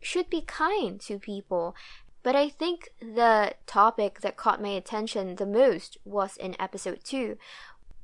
should 0.01 0.29
be 0.29 0.41
kind 0.41 1.01
to 1.03 1.19
people. 1.19 1.77
But 2.23 2.35
I 2.35 2.49
think 2.49 2.91
the 3.01 3.55
topic 3.67 4.21
that 4.21 4.37
caught 4.37 4.61
my 4.61 4.71
attention 4.71 5.37
the 5.37 5.47
most 5.47 5.99
was 6.05 6.37
in 6.37 6.57
episode 6.61 7.01
2, 7.05 7.39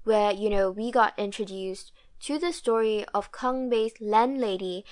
where, 0.05 0.33
you 0.33 0.49
know, 0.49 0.71
we 0.71 0.91
got 0.91 1.19
introduced 1.19 1.93
to 2.21 2.39
the 2.39 2.53
story 2.53 3.05
of 3.13 3.33
Kang 3.33 3.69
Bei's 3.69 4.01
landlady 4.01 4.85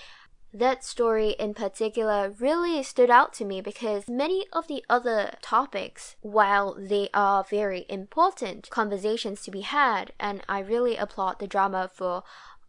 that 0.54 0.84
story 0.84 1.30
in 1.38 1.54
particular 1.54 2.34
really 2.38 2.82
stood 2.82 3.08
out 3.08 3.32
to 3.32 3.44
me 3.44 3.60
because 3.60 4.08
many 4.08 4.44
of 4.52 4.68
the 4.68 4.84
other 4.88 5.32
topics, 5.40 6.16
while 6.20 6.76
they 6.78 7.08
are 7.14 7.44
very 7.48 7.86
important 7.88 8.68
conversations 8.68 9.42
to 9.42 9.50
be 9.50 9.62
had, 9.62 10.12
and 10.20 10.42
I 10.48 10.58
really 10.58 10.96
applaud 10.96 11.38
the 11.38 11.46
drama 11.46 11.90
for 11.92 12.22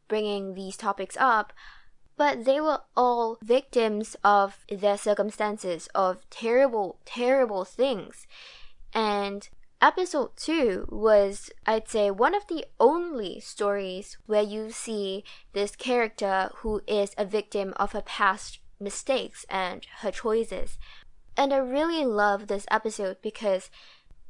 bringing 0.07 0.53
these 0.53 0.77
topics 0.77 1.17
up, 1.19 1.51
but 2.15 2.45
they 2.45 2.61
were 2.61 2.81
all 2.95 3.37
victims 3.41 4.15
of 4.23 4.59
their 4.69 4.97
circumstances, 4.97 5.89
of 5.93 6.29
terrible, 6.29 6.99
terrible 7.03 7.65
things. 7.65 8.27
And 8.93 9.49
Episode 9.83 10.37
2 10.37 10.87
was, 10.91 11.49
I'd 11.65 11.89
say, 11.89 12.09
one 12.09 12.33
of 12.33 12.47
the 12.47 12.63
only 12.79 13.41
stories 13.41 14.17
where 14.27 14.41
you 14.41 14.71
see 14.71 15.25
this 15.51 15.75
character 15.75 16.51
who 16.59 16.81
is 16.87 17.13
a 17.17 17.25
victim 17.25 17.73
of 17.75 17.91
her 17.91 18.01
past 18.01 18.59
mistakes 18.79 19.45
and 19.49 19.85
her 19.97 20.09
choices. 20.09 20.77
And 21.35 21.53
I 21.53 21.57
really 21.57 22.05
love 22.05 22.47
this 22.47 22.65
episode 22.71 23.17
because 23.21 23.69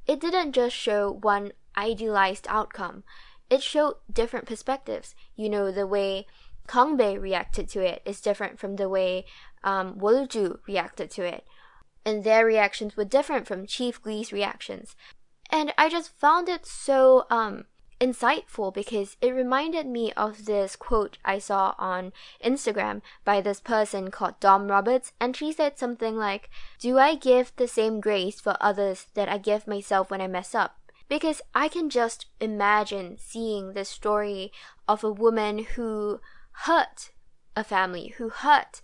it 0.07 0.19
didn't 0.19 0.53
just 0.53 0.75
show 0.75 1.11
one 1.11 1.51
idealized 1.77 2.47
outcome, 2.49 3.03
it 3.47 3.61
showed 3.61 3.97
different 4.11 4.47
perspectives. 4.47 5.13
You 5.35 5.49
know, 5.49 5.71
the 5.71 5.85
way 5.85 6.25
Kangbei 6.67 7.21
reacted 7.21 7.69
to 7.69 7.85
it 7.85 8.01
is 8.05 8.21
different 8.21 8.57
from 8.57 8.77
the 8.77 8.89
way 8.89 9.25
um, 9.63 9.99
Wolju 9.99 10.61
reacted 10.67 11.11
to 11.11 11.23
it. 11.23 11.45
And 12.03 12.23
their 12.23 12.43
reactions 12.43 12.97
were 12.97 13.05
different 13.05 13.45
from 13.45 13.67
Chief 13.67 14.01
Gui's 14.01 14.33
reactions. 14.33 14.95
And 15.53 15.71
I 15.77 15.87
just 15.87 16.09
found 16.17 16.49
it 16.49 16.65
so 16.65 17.27
um, 17.29 17.65
insightful 18.01 18.73
because 18.73 19.17
it 19.21 19.29
reminded 19.29 19.85
me 19.85 20.11
of 20.13 20.45
this 20.45 20.75
quote 20.75 21.19
I 21.23 21.37
saw 21.37 21.75
on 21.77 22.11
Instagram 22.43 23.03
by 23.23 23.39
this 23.39 23.61
person 23.61 24.09
called 24.09 24.39
Dom 24.39 24.67
Roberts, 24.67 25.11
and 25.19 25.37
she 25.37 25.53
said 25.53 25.77
something 25.77 26.17
like, 26.17 26.49
Do 26.79 26.97
I 26.97 27.13
give 27.13 27.51
the 27.55 27.67
same 27.67 28.01
grace 28.01 28.41
for 28.41 28.57
others 28.59 29.05
that 29.13 29.29
I 29.29 29.37
give 29.37 29.67
myself 29.67 30.09
when 30.09 30.21
I 30.21 30.27
mess 30.27 30.55
up? 30.55 30.75
Because 31.07 31.39
I 31.53 31.67
can 31.67 31.91
just 31.91 32.25
imagine 32.41 33.19
seeing 33.19 33.73
the 33.73 33.85
story 33.85 34.51
of 34.87 35.03
a 35.03 35.11
woman 35.11 35.59
who 35.75 36.19
hurt 36.65 37.11
a 37.55 37.63
family, 37.63 38.15
who 38.17 38.29
hurt 38.29 38.81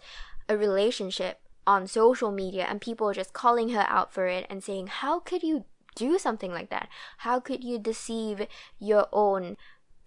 a 0.48 0.56
relationship 0.56 1.40
on 1.66 1.88
social 1.88 2.32
media, 2.32 2.68
and 2.70 2.80
people 2.80 3.12
just 3.12 3.34
calling 3.34 3.70
her 3.70 3.88
out 3.90 4.14
for 4.14 4.28
it 4.28 4.46
and 4.52 4.64
saying, 4.64 4.86
How 4.86 5.20
could 5.20 5.42
you 5.42 5.66
do 5.96 6.18
something 6.18 6.52
like 6.52 6.70
that? 6.70 6.90
How 7.20 7.40
could 7.40 7.64
you 7.64 7.80
deceive 7.80 8.48
your 8.80 9.08
own 9.12 9.58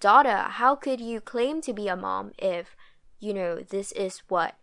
daughter? 0.01 0.37
How 0.49 0.75
could 0.75 1.01
you 1.01 1.21
claim 1.21 1.61
to 1.63 1.73
be 1.73 1.89
a 1.89 1.97
mom 1.97 2.33
if, 2.39 2.77
you 3.21 3.33
know, 3.33 3.61
this 3.61 3.93
is 3.93 4.23
what 4.29 4.57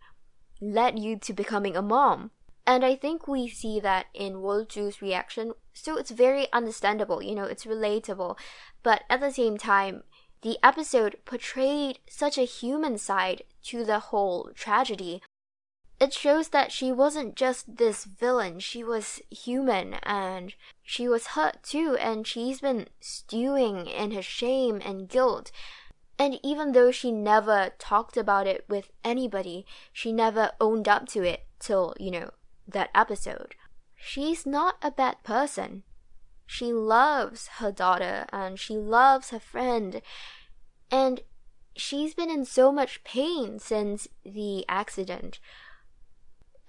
led 0.60 0.98
you 0.98 1.18
to 1.18 1.32
becoming 1.32 1.76
a 1.76 1.82
mom? 1.82 2.30
And 2.66 2.84
I 2.84 2.94
think 2.94 3.26
we 3.26 3.48
see 3.48 3.80
that 3.80 4.06
in 4.14 4.42
Wolju's 4.42 5.02
reaction. 5.02 5.54
So 5.72 5.96
it's 5.96 6.10
very 6.10 6.46
understandable, 6.52 7.22
you 7.22 7.34
know, 7.34 7.44
it's 7.44 7.64
relatable. 7.64 8.38
But 8.82 9.02
at 9.08 9.20
the 9.20 9.32
same 9.32 9.56
time, 9.56 10.04
the 10.42 10.58
episode 10.62 11.16
portrayed 11.24 11.98
such 12.08 12.38
a 12.38 12.42
human 12.42 12.96
side 12.96 13.42
to 13.64 13.84
the 13.84 13.98
whole 13.98 14.50
tragedy 14.54 15.22
it 16.00 16.14
shows 16.14 16.48
that 16.48 16.72
she 16.72 16.90
wasn't 16.90 17.36
just 17.36 17.76
this 17.76 18.04
villain, 18.04 18.58
she 18.58 18.82
was 18.82 19.20
human 19.30 19.94
and 20.02 20.54
she 20.82 21.06
was 21.06 21.28
hurt 21.28 21.62
too, 21.62 21.96
and 22.00 22.26
she's 22.26 22.62
been 22.62 22.88
stewing 23.00 23.86
in 23.86 24.12
her 24.12 24.22
shame 24.22 24.80
and 24.82 25.10
guilt. 25.10 25.52
And 26.18 26.38
even 26.42 26.72
though 26.72 26.90
she 26.90 27.12
never 27.12 27.72
talked 27.78 28.16
about 28.16 28.46
it 28.46 28.64
with 28.68 28.90
anybody, 29.04 29.66
she 29.92 30.10
never 30.10 30.52
owned 30.60 30.88
up 30.88 31.06
to 31.08 31.22
it 31.22 31.46
till, 31.58 31.94
you 32.00 32.10
know, 32.10 32.30
that 32.66 32.90
episode. 32.94 33.54
She's 33.94 34.46
not 34.46 34.76
a 34.82 34.90
bad 34.90 35.22
person. 35.22 35.82
She 36.46 36.72
loves 36.72 37.48
her 37.58 37.70
daughter 37.70 38.26
and 38.32 38.58
she 38.58 38.74
loves 38.74 39.30
her 39.30 39.38
friend. 39.38 40.02
And 40.90 41.20
she's 41.76 42.14
been 42.14 42.30
in 42.30 42.44
so 42.44 42.72
much 42.72 43.04
pain 43.04 43.58
since 43.58 44.08
the 44.24 44.64
accident. 44.68 45.38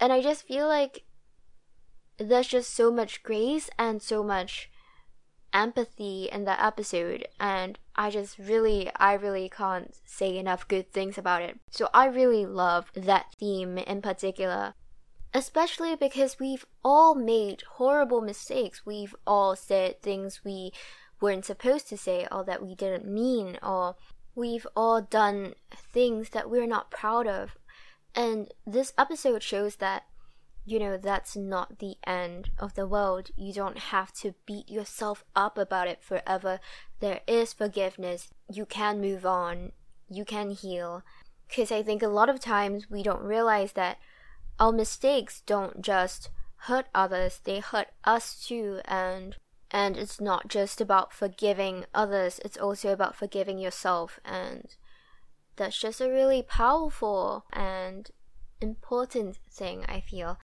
And 0.02 0.12
I 0.12 0.20
just 0.20 0.48
feel 0.48 0.68
like 0.68 1.04
there's 2.18 2.48
just 2.48 2.74
so 2.74 2.92
much 2.92 3.24
grace 3.24 3.70
and 3.78 4.02
so 4.02 4.24
much 4.24 4.70
empathy 5.54 6.30
in 6.32 6.46
that 6.46 6.64
episode 6.64 7.28
and 7.40 7.78
I 7.96 8.10
just 8.10 8.38
really 8.40 8.90
I 8.96 9.14
really 9.14 9.50
can't 9.50 9.94
say 10.06 10.38
enough 10.38 10.68
good 10.68 10.92
things 10.92 11.18
about 11.18 11.42
it. 11.42 11.60
So 11.70 11.90
I 11.94 12.06
really 12.06 12.46
love 12.46 12.92
that 12.96 13.34
theme 13.38 13.78
in 13.78 14.02
particular. 14.02 14.74
Especially 15.34 15.96
because 15.96 16.40
we've 16.40 16.66
all 16.84 17.16
made 17.16 17.64
horrible 17.76 18.22
mistakes. 18.22 18.86
We've 18.86 19.16
all 19.26 19.56
said 19.56 20.02
things 20.02 20.42
we 20.44 20.72
weren't 21.22 21.46
supposed 21.46 21.88
to 21.90 21.98
say 21.98 22.28
or 22.32 22.44
that 22.46 22.62
we 22.62 22.76
didn't 22.76 23.08
mean 23.08 23.58
or 23.62 23.96
we've 24.36 24.68
all 24.76 25.02
done 25.02 25.54
things 25.74 26.30
that 26.30 26.50
we're 26.50 26.68
not 26.68 26.92
proud 26.92 27.28
of 27.28 27.58
and 28.16 28.54
this 28.66 28.94
episode 28.98 29.44
shows 29.44 29.78
that, 29.78 30.04
you 30.66 30.80
know, 30.80 30.98
that's 30.98 31.36
not 31.36 31.80
the 31.80 31.96
end 32.06 32.52
of 32.60 32.76
the 32.76 32.88
world. 32.88 33.32
You 33.36 33.54
don't 33.54 33.78
have 33.78 34.14
to 34.16 34.36
beat 34.46 34.70
yourself 34.70 35.24
up 35.36 35.58
about 35.58 35.88
it 35.88 36.04
forever. 36.04 36.60
There 37.00 37.22
is 37.28 37.54
forgiveness. 37.54 38.30
You 38.52 38.66
can 38.66 39.02
move 39.02 39.26
on. 39.26 39.72
You 40.10 40.26
can 40.26 40.52
heal. 40.52 41.04
Because 41.48 41.72
I 41.72 41.84
think 41.84 42.04
a 42.04 42.08
lot 42.08 42.30
of 42.30 42.40
times 42.40 42.90
we 42.90 43.04
don't 43.04 43.22
realize 43.22 43.74
that 43.74 43.98
our 44.60 44.72
mistakes 44.72 45.42
don't 45.46 45.82
just 45.82 46.30
hurt 46.66 46.86
others, 46.94 47.40
they 47.44 47.60
hurt 47.60 47.88
us 48.04 48.36
too. 48.46 48.80
And 48.86 49.36
and 49.72 49.98
it's 49.98 50.20
not 50.20 50.50
just 50.50 50.82
about 50.82 51.14
forgiving 51.14 51.86
others, 51.94 52.40
it's 52.44 52.58
also 52.58 52.92
about 52.92 53.16
forgiving 53.16 53.58
yourself 53.58 54.20
and 54.26 54.76
that's 55.62 55.78
just 55.78 56.02
a 56.02 56.10
really 56.10 56.42
powerful 56.42 57.46
and 57.54 58.10
important 58.62 59.38
thing, 59.48 59.86
I 59.88 60.00
feel. 60.00 60.40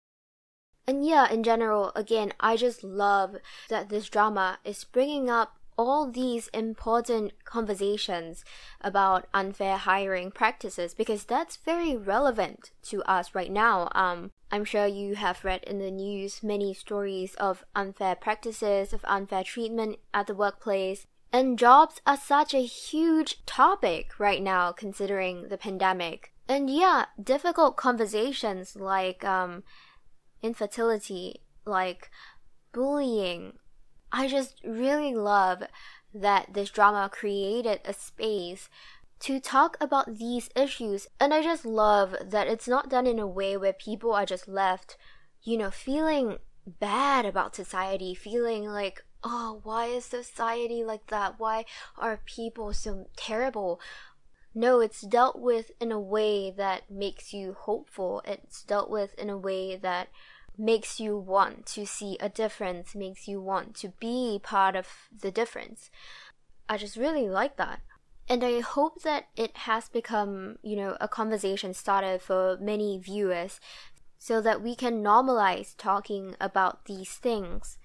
And 0.88 1.06
yeah, 1.06 1.32
in 1.32 1.44
general, 1.44 1.92
again, 1.96 2.34
I 2.40 2.58
just 2.58 2.84
love 2.84 3.36
that 3.70 3.90
this 3.90 4.10
drama 4.10 4.58
is 4.66 4.84
bringing 4.84 5.30
up 5.30 5.60
all 5.78 6.10
these 6.10 6.48
important 6.48 7.34
conversations 7.46 8.44
about 8.82 9.28
unfair 9.36 9.78
hiring 9.78 10.32
practices 10.32 10.96
because 10.96 11.26
that's 11.26 11.58
very 11.58 11.96
relevant 11.96 12.72
to 12.82 13.04
us 13.04 13.36
right 13.36 13.52
now. 13.52 13.90
Um, 13.94 14.32
I'm 14.52 14.66
sure 14.66 14.88
you 14.88 15.14
have 15.16 15.46
read 15.46 15.64
in 15.64 15.78
the 15.78 15.92
news 15.92 16.42
many 16.42 16.74
stories 16.74 17.36
of 17.36 17.64
unfair 17.76 18.16
practices, 18.16 18.94
of 18.94 19.06
unfair 19.06 19.44
treatment 19.44 20.00
at 20.12 20.26
the 20.26 20.36
workplace, 20.36 21.06
and 21.34 21.58
jobs 21.58 22.00
are 22.06 22.16
such 22.16 22.54
a 22.54 22.64
huge 22.64 23.44
topic 23.48 24.20
right 24.20 24.42
now 24.42 24.72
considering 24.72 25.50
the 25.50 25.58
pandemic. 25.58 26.32
And 26.48 26.70
yeah, 26.70 27.06
difficult 27.22 27.76
conversations 27.76 28.76
like 28.76 29.26
um, 29.26 29.64
infertility, 30.44 31.42
like 31.66 32.12
bullying. 32.72 33.54
I 34.12 34.28
just 34.28 34.62
really 34.64 35.16
love 35.16 35.64
that 36.14 36.54
this 36.54 36.70
drama 36.70 37.10
created 37.12 37.82
a 37.84 37.94
space 37.94 38.70
to 39.22 39.40
talk 39.40 39.76
about 39.82 40.18
these 40.20 40.52
issues. 40.56 41.08
And 41.20 41.34
I 41.34 41.42
just 41.42 41.66
love 41.66 42.16
that 42.24 42.48
it's 42.48 42.68
not 42.68 42.90
done 42.90 43.08
in 43.08 43.18
a 43.18 43.26
way 43.26 43.58
where 43.58 43.74
people 43.74 44.14
are 44.14 44.26
just 44.26 44.48
left, 44.48 44.98
you 45.42 45.58
know, 45.58 45.72
feeling 45.72 46.38
bad 46.68 47.26
about 47.26 47.56
society, 47.56 48.14
feeling 48.14 48.66
like, 48.66 49.04
oh, 49.24 49.60
why 49.64 49.86
is 49.86 50.06
society 50.06 50.84
like 50.84 51.08
that? 51.08 51.40
Why 51.40 51.66
are 51.98 52.20
people 52.26 52.74
so 52.74 53.08
terrible? 53.16 53.80
No, 54.56 54.82
it's 54.82 55.02
dealt 55.02 55.40
with 55.40 55.72
in 55.80 55.92
a 55.92 56.00
way 56.00 56.52
that 56.52 56.90
makes 56.92 57.34
you 57.34 57.56
hopeful. 57.58 58.22
It's 58.26 58.64
dealt 58.64 58.90
with 58.90 59.14
in 59.16 59.30
a 59.30 59.38
way 59.38 59.76
that 59.76 60.10
makes 60.58 61.00
you 61.00 61.18
want 61.18 61.66
to 61.66 61.86
see 61.86 62.18
a 62.20 62.30
difference, 62.30 62.94
makes 62.94 63.28
you 63.28 63.42
want 63.42 63.76
to 63.78 63.90
be 64.00 64.40
part 64.44 64.76
of 64.76 64.88
the 65.22 65.32
difference. 65.32 65.90
I 66.70 66.78
just 66.78 66.96
really 66.96 67.28
like 67.28 67.58
that. 67.58 67.82
And 68.30 68.44
I 68.44 68.62
hope 68.62 69.02
that 69.02 69.26
it 69.36 69.58
has 69.58 69.90
become, 69.90 70.58
you 70.62 70.76
know, 70.76 70.96
a 71.02 71.08
conversation 71.08 71.74
starter 71.74 72.20
for 72.20 72.58
many 72.62 72.98
viewers 72.98 73.60
so 74.18 74.40
that 74.42 74.62
we 74.62 74.76
can 74.76 75.04
normalize 75.04 75.76
talking 75.78 76.36
about 76.40 76.86
these 76.86 77.10
things 77.10 77.78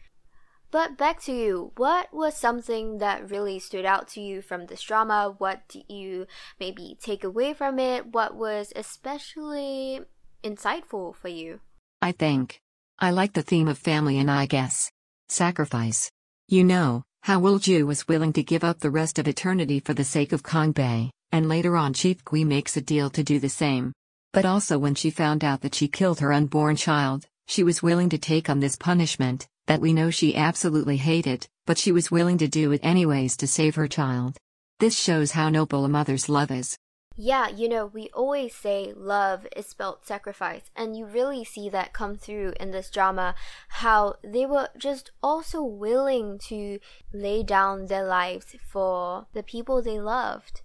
But 0.70 0.98
back 0.98 1.22
to 1.22 1.32
you, 1.32 1.72
what 1.76 2.12
was 2.12 2.36
something 2.36 2.98
that 2.98 3.30
really 3.30 3.58
stood 3.58 3.86
out 3.86 4.08
to 4.08 4.20
you 4.20 4.42
from 4.42 4.66
this 4.66 4.82
drama? 4.82 5.34
What 5.38 5.66
did 5.68 5.84
you 5.88 6.26
maybe 6.60 6.96
take 7.00 7.24
away 7.24 7.54
from 7.54 7.78
it? 7.78 8.12
What 8.12 8.34
was 8.34 8.72
especially 8.76 10.02
insightful 10.44 11.14
for 11.14 11.28
you? 11.28 11.60
I 12.02 12.12
think. 12.12 12.60
I 12.98 13.12
like 13.12 13.32
the 13.32 13.42
theme 13.42 13.68
of 13.68 13.78
family 13.78 14.18
and 14.18 14.30
I 14.30 14.44
guess. 14.44 14.90
Sacrifice. 15.28 16.10
You 16.48 16.64
know, 16.64 17.02
how 17.22 17.40
Wolju 17.40 17.86
was 17.86 18.08
willing 18.08 18.34
to 18.34 18.42
give 18.42 18.64
up 18.64 18.80
the 18.80 18.90
rest 18.90 19.18
of 19.18 19.26
eternity 19.26 19.80
for 19.80 19.94
the 19.94 20.04
sake 20.04 20.32
of 20.32 20.42
Kangbei, 20.42 21.10
and 21.32 21.48
later 21.48 21.76
on 21.76 21.94
Chief 21.94 22.22
Gui 22.24 22.44
makes 22.44 22.76
a 22.76 22.82
deal 22.82 23.08
to 23.10 23.22
do 23.22 23.38
the 23.38 23.48
same. 23.48 23.92
But 24.32 24.44
also 24.44 24.78
when 24.78 24.94
she 24.94 25.10
found 25.10 25.44
out 25.44 25.62
that 25.62 25.74
she 25.74 25.88
killed 25.88 26.20
her 26.20 26.32
unborn 26.32 26.76
child, 26.76 27.26
she 27.46 27.62
was 27.62 27.82
willing 27.82 28.10
to 28.10 28.18
take 28.18 28.50
on 28.50 28.60
this 28.60 28.76
punishment, 28.76 29.48
that 29.68 29.82
we 29.82 29.92
know 29.92 30.10
she 30.10 30.34
absolutely 30.34 30.96
hated, 30.96 31.46
but 31.66 31.76
she 31.76 31.92
was 31.92 32.10
willing 32.10 32.38
to 32.38 32.48
do 32.48 32.72
it 32.72 32.80
anyways 32.82 33.36
to 33.36 33.46
save 33.46 33.74
her 33.74 33.86
child. 33.86 34.38
This 34.80 34.98
shows 34.98 35.32
how 35.32 35.50
noble 35.50 35.84
a 35.84 35.88
mother's 35.88 36.28
love 36.28 36.50
is. 36.50 36.78
Yeah, 37.20 37.48
you 37.48 37.68
know, 37.68 37.84
we 37.84 38.08
always 38.14 38.54
say 38.54 38.94
love 38.96 39.46
is 39.54 39.66
spelled 39.66 40.06
sacrifice, 40.06 40.70
and 40.74 40.96
you 40.96 41.04
really 41.04 41.44
see 41.44 41.68
that 41.68 41.92
come 41.92 42.16
through 42.16 42.54
in 42.58 42.70
this 42.70 42.90
drama 42.90 43.34
how 43.68 44.14
they 44.24 44.46
were 44.46 44.70
just 44.78 45.10
also 45.22 45.62
willing 45.62 46.38
to 46.46 46.78
lay 47.12 47.42
down 47.42 47.86
their 47.86 48.06
lives 48.06 48.56
for 48.66 49.26
the 49.34 49.42
people 49.42 49.82
they 49.82 50.00
loved. 50.00 50.62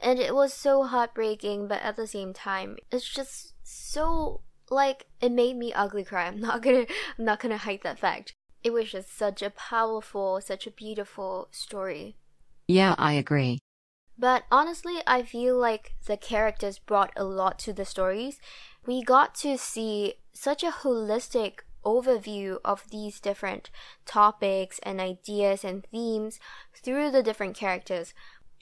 And 0.00 0.18
it 0.18 0.34
was 0.34 0.52
so 0.52 0.84
heartbreaking, 0.84 1.68
but 1.68 1.82
at 1.82 1.94
the 1.94 2.06
same 2.06 2.32
time, 2.32 2.78
it's 2.90 3.08
just 3.08 3.52
so 3.62 4.40
like 4.70 5.06
it 5.20 5.30
made 5.30 5.56
me 5.56 5.72
ugly 5.72 6.02
cry. 6.02 6.26
I'm 6.26 6.40
not 6.40 6.62
gonna 6.62 6.86
I'm 7.18 7.24
not 7.24 7.38
gonna 7.38 7.58
hide 7.58 7.80
that 7.84 7.98
fact 7.98 8.34
it 8.62 8.72
was 8.72 8.92
just 8.92 9.16
such 9.16 9.42
a 9.42 9.50
powerful, 9.50 10.40
such 10.40 10.66
a 10.66 10.70
beautiful 10.70 11.48
story. 11.50 12.16
Yeah, 12.68 12.94
I 12.98 13.14
agree. 13.14 13.58
But 14.18 14.44
honestly, 14.52 14.98
I 15.06 15.22
feel 15.22 15.56
like 15.56 15.94
the 16.06 16.16
characters 16.16 16.78
brought 16.78 17.12
a 17.16 17.24
lot 17.24 17.58
to 17.60 17.72
the 17.72 17.86
stories. 17.86 18.38
We 18.86 19.02
got 19.02 19.34
to 19.36 19.56
see 19.56 20.14
such 20.32 20.62
a 20.62 20.70
holistic 20.70 21.60
overview 21.84 22.58
of 22.62 22.84
these 22.90 23.18
different 23.18 23.70
topics 24.04 24.78
and 24.82 25.00
ideas 25.00 25.64
and 25.64 25.86
themes 25.86 26.38
through 26.74 27.10
the 27.10 27.22
different 27.22 27.56
characters. 27.56 28.12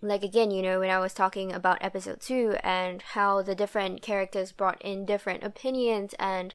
Like 0.01 0.23
again, 0.23 0.53
you 0.53 0.63
know, 0.63 0.79
when 0.79 0.91
I 0.91 1.01
was 1.01 1.13
talking 1.13 1.53
about 1.53 1.79
episode 1.81 2.21
2 2.21 2.57
and 2.63 3.03
how 3.03 3.43
the 3.43 3.57
different 3.57 4.01
characters 4.01 4.53
brought 4.53 4.81
in 4.81 5.05
different 5.05 5.43
opinions 5.43 6.15
and 6.21 6.55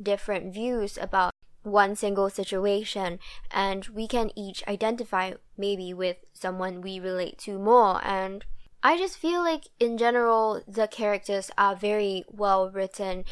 different 0.00 0.54
views 0.54 0.96
about 0.96 1.33
one 1.64 1.96
single 1.96 2.30
situation 2.30 3.18
and 3.50 3.86
we 3.86 4.06
can 4.06 4.30
each 4.36 4.62
identify 4.68 5.32
maybe 5.56 5.92
with 5.92 6.18
someone 6.32 6.80
we 6.80 7.00
relate 7.00 7.38
to 7.38 7.58
more 7.58 8.04
and 8.04 8.44
I 8.82 8.98
just 8.98 9.16
feel 9.16 9.42
like 9.42 9.68
in 9.80 9.96
general 9.96 10.62
the 10.68 10.86
characters 10.86 11.50
are 11.56 11.74
very 11.74 12.22
well 12.28 12.70
written. 12.70 13.24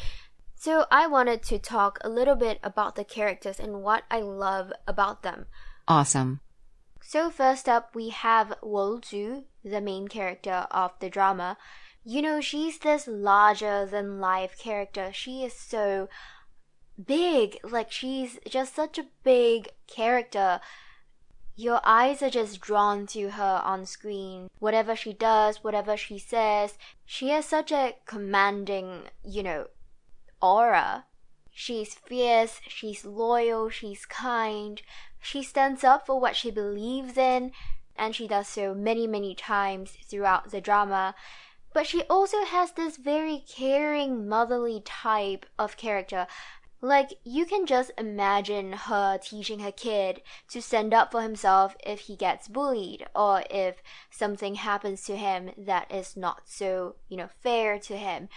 So 0.55 0.87
I 0.89 1.05
wanted 1.05 1.43
to 1.43 1.59
talk 1.59 1.99
a 2.01 2.09
little 2.09 2.35
bit 2.35 2.59
about 2.63 2.95
the 2.95 3.03
characters 3.03 3.59
and 3.59 3.83
what 3.83 4.03
I 4.09 4.21
love 4.21 4.73
about 4.87 5.21
them. 5.21 5.45
Awesome. 5.87 6.39
So 7.03 7.29
first 7.29 7.69
up 7.69 7.93
we 7.93 8.09
have 8.09 8.55
Wolju, 8.63 9.43
the 9.63 9.81
main 9.81 10.07
character 10.07 10.65
of 10.71 10.93
the 10.99 11.09
drama. 11.09 11.57
You 12.03 12.23
know, 12.23 12.41
she's 12.41 12.79
this 12.79 13.07
larger 13.07 13.85
than 13.85 14.19
life 14.19 14.57
character. 14.57 15.11
She 15.13 15.43
is 15.43 15.53
so 15.53 16.09
big. 17.03 17.57
Like 17.63 17.91
she's 17.91 18.39
just 18.47 18.75
such 18.75 18.97
a 18.97 19.07
big 19.23 19.69
character. 19.87 20.59
Your 21.55 21.81
eyes 21.83 22.23
are 22.23 22.29
just 22.29 22.61
drawn 22.61 23.05
to 23.07 23.31
her 23.31 23.61
on 23.63 23.85
screen. 23.85 24.47
Whatever 24.59 24.95
she 24.95 25.13
does, 25.13 25.63
whatever 25.63 25.95
she 25.95 26.17
says, 26.17 26.77
she 27.05 27.29
has 27.29 27.45
such 27.45 27.71
a 27.71 27.95
commanding, 28.05 29.03
you 29.23 29.43
know, 29.43 29.67
aura. 30.41 31.05
She's 31.51 31.93
fierce, 31.93 32.59
she's 32.67 33.05
loyal, 33.05 33.69
she's 33.69 34.07
kind, 34.07 34.81
she 35.21 35.43
stands 35.43 35.83
up 35.83 36.07
for 36.07 36.19
what 36.19 36.35
she 36.35 36.49
believes 36.49 37.15
in, 37.15 37.51
and 37.95 38.15
she 38.15 38.27
does 38.27 38.47
so 38.47 38.73
many, 38.73 39.05
many 39.05 39.35
times 39.35 39.91
throughout 40.09 40.49
the 40.49 40.59
drama. 40.59 41.13
But 41.73 41.85
she 41.85 42.03
also 42.03 42.43
has 42.43 42.71
this 42.71 42.97
very 42.97 43.43
caring, 43.47 44.27
motherly 44.27 44.81
type 44.83 45.45
of 45.59 45.77
character 45.77 46.25
like, 46.83 47.13
you 47.23 47.45
can 47.45 47.65
just 47.65 47.91
imagine 47.97 48.73
her 48.73 49.17
teaching 49.17 49.59
her 49.59 49.71
kid 49.71 50.21
to 50.49 50.61
stand 50.61 50.93
up 50.93 51.13
for 51.13 51.21
himself 51.21 51.77
if 51.85 52.01
he 52.01 52.17
gets 52.17 52.49
bullied 52.49 53.07
or 53.15 53.41
if 53.49 53.81
something 54.11 54.55
happens 54.55 55.05
to 55.05 55.15
him 55.15 55.51
that 55.57 55.89
is 55.89 56.17
not 56.17 56.41
so, 56.43 56.95
you 57.07 57.15
know, 57.15 57.29
fair 57.41 57.79
to 57.79 57.95
him. 57.95 58.27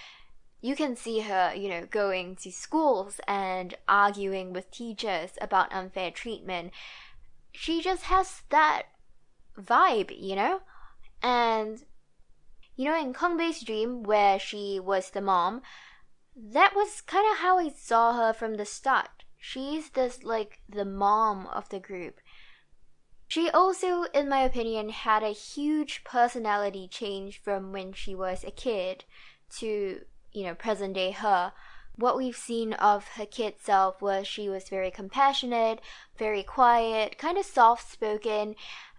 You 0.61 0.77
can 0.77 0.95
see 0.95 1.21
her, 1.21 1.53
you 1.57 1.69
know, 1.69 1.87
going 1.91 2.37
to 2.37 2.53
schools 2.53 3.21
and 3.27 3.75
arguing 3.89 4.53
with 4.53 4.71
teachers 4.71 5.31
about 5.41 5.73
unfair 5.73 6.13
treatment. 6.13 6.71
She 7.51 7.83
just 7.83 8.05
has 8.05 8.43
that 8.51 8.85
vibe, 9.61 10.15
you 10.17 10.37
know? 10.37 10.61
And, 11.21 11.83
you 12.77 12.85
know, 12.85 12.97
in 12.97 13.13
Kangbei's 13.13 13.65
dream, 13.65 14.05
where 14.05 14.39
she 14.39 14.79
was 14.79 15.11
the 15.11 15.21
mom, 15.21 15.63
that 16.37 16.75
was 16.75 17.01
kind 17.01 17.27
of 17.33 17.38
how 17.38 17.59
I 17.59 17.70
saw 17.70 18.12
her 18.12 18.33
from 18.33 18.57
the 18.57 18.66
start. 18.66 19.25
She's 19.38 19.90
this 19.90 20.22
like 20.22 20.61
the 20.68 20.85
mom 20.85 21.46
of 21.46 21.68
the 21.70 21.81
group. 21.81 22.20
She 23.29 23.51
also, 23.51 24.05
in 24.05 24.29
my 24.29 24.42
opinion, 24.42 24.90
had 24.90 25.22
a 25.22 25.31
huge 25.31 26.05
personality 26.05 26.88
change 26.88 27.40
from 27.42 27.72
when 27.72 27.92
she 27.92 28.14
was 28.14 28.44
a 28.44 28.51
kid 28.51 29.05
to, 29.59 30.03
you 30.33 30.44
know, 30.44 30.55
present 30.55 30.94
day 30.94 31.11
her. 31.11 31.53
What 31.96 32.16
we've 32.16 32.37
seen 32.37 32.75
of 32.75 33.09
her 33.16 33.27
kid 33.27 33.55
self 33.59 34.03
was 34.03 34.29
she 34.29 34.49
was 34.49 34.68
very 34.68 34.90
compassionate, 34.90 35.81
very 36.18 36.42
quiet, 36.42 37.18
kind 37.18 37.38
of 37.38 37.46
soft 37.46 37.90
spoken 37.90 38.55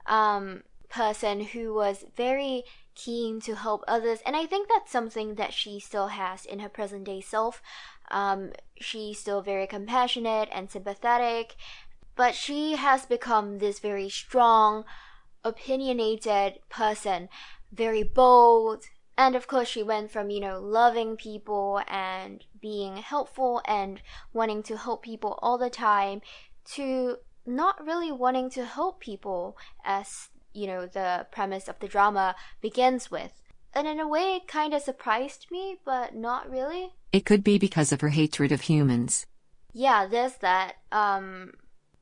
um, 0.08 0.64
person 0.90 1.42
who 1.42 1.74
was 1.74 2.06
very 2.16 2.64
keen 2.96 3.40
to 3.42 3.56
help 3.56 3.84
others. 3.88 4.20
And 4.26 4.36
I 4.36 4.46
think 4.46 4.68
that's 4.68 4.92
something 4.92 5.36
that 5.36 5.54
she 5.54 5.80
still 5.80 6.08
has 6.08 6.46
in 6.46 6.60
her 6.60 6.70
present 6.70 7.04
day 7.04 7.22
self. 7.22 7.62
Um, 8.10 8.52
she's 8.80 9.20
still 9.20 9.42
very 9.42 9.68
compassionate 9.68 10.50
and 10.52 10.70
sympathetic, 10.70 11.56
but 12.16 12.34
she 12.34 12.76
has 12.76 13.06
become 13.06 13.60
this 13.60 13.80
very 13.80 14.10
strong, 14.10 14.84
opinionated 15.44 16.60
person, 16.70 17.30
very 17.72 18.04
bold. 18.04 18.86
And 19.18 19.36
of 19.36 19.48
course, 19.48 19.68
she 19.68 19.84
went 19.84 20.12
from, 20.12 20.30
you 20.30 20.40
know, 20.40 20.60
loving 20.60 21.16
people 21.18 21.82
and 21.88 22.44
being 22.62 22.98
helpful 22.98 23.62
and 23.66 24.02
wanting 24.34 24.64
to 24.64 24.78
help 24.78 25.04
people 25.04 25.38
all 25.42 25.58
the 25.58 25.70
time 25.70 26.22
to 26.74 27.18
not 27.46 27.84
really 27.86 28.12
wanting 28.12 28.50
to 28.52 28.66
help 28.66 29.00
people 29.00 29.58
as 29.86 30.30
you 30.58 30.66
know, 30.66 30.88
the 30.88 31.28
premise 31.32 31.68
of 31.68 31.80
the 31.80 31.88
drama 31.88 32.36
begins 32.62 33.12
with. 33.12 33.44
And 33.76 33.88
in 33.88 34.00
a 34.00 34.08
way, 34.08 34.38
it 34.38 34.48
kind 34.48 34.74
of 34.74 34.82
surprised 34.82 35.46
me, 35.52 35.78
but 35.86 36.16
not 36.16 36.50
really. 36.50 36.96
It 37.14 37.26
could 37.26 37.44
be 37.44 37.60
because 37.60 37.92
of 37.92 38.02
her 38.02 38.10
hatred 38.10 38.52
of 38.52 38.62
humans. 38.62 39.28
Yeah, 39.72 40.08
there's 40.08 40.38
that. 40.38 40.78
Um, 40.92 41.52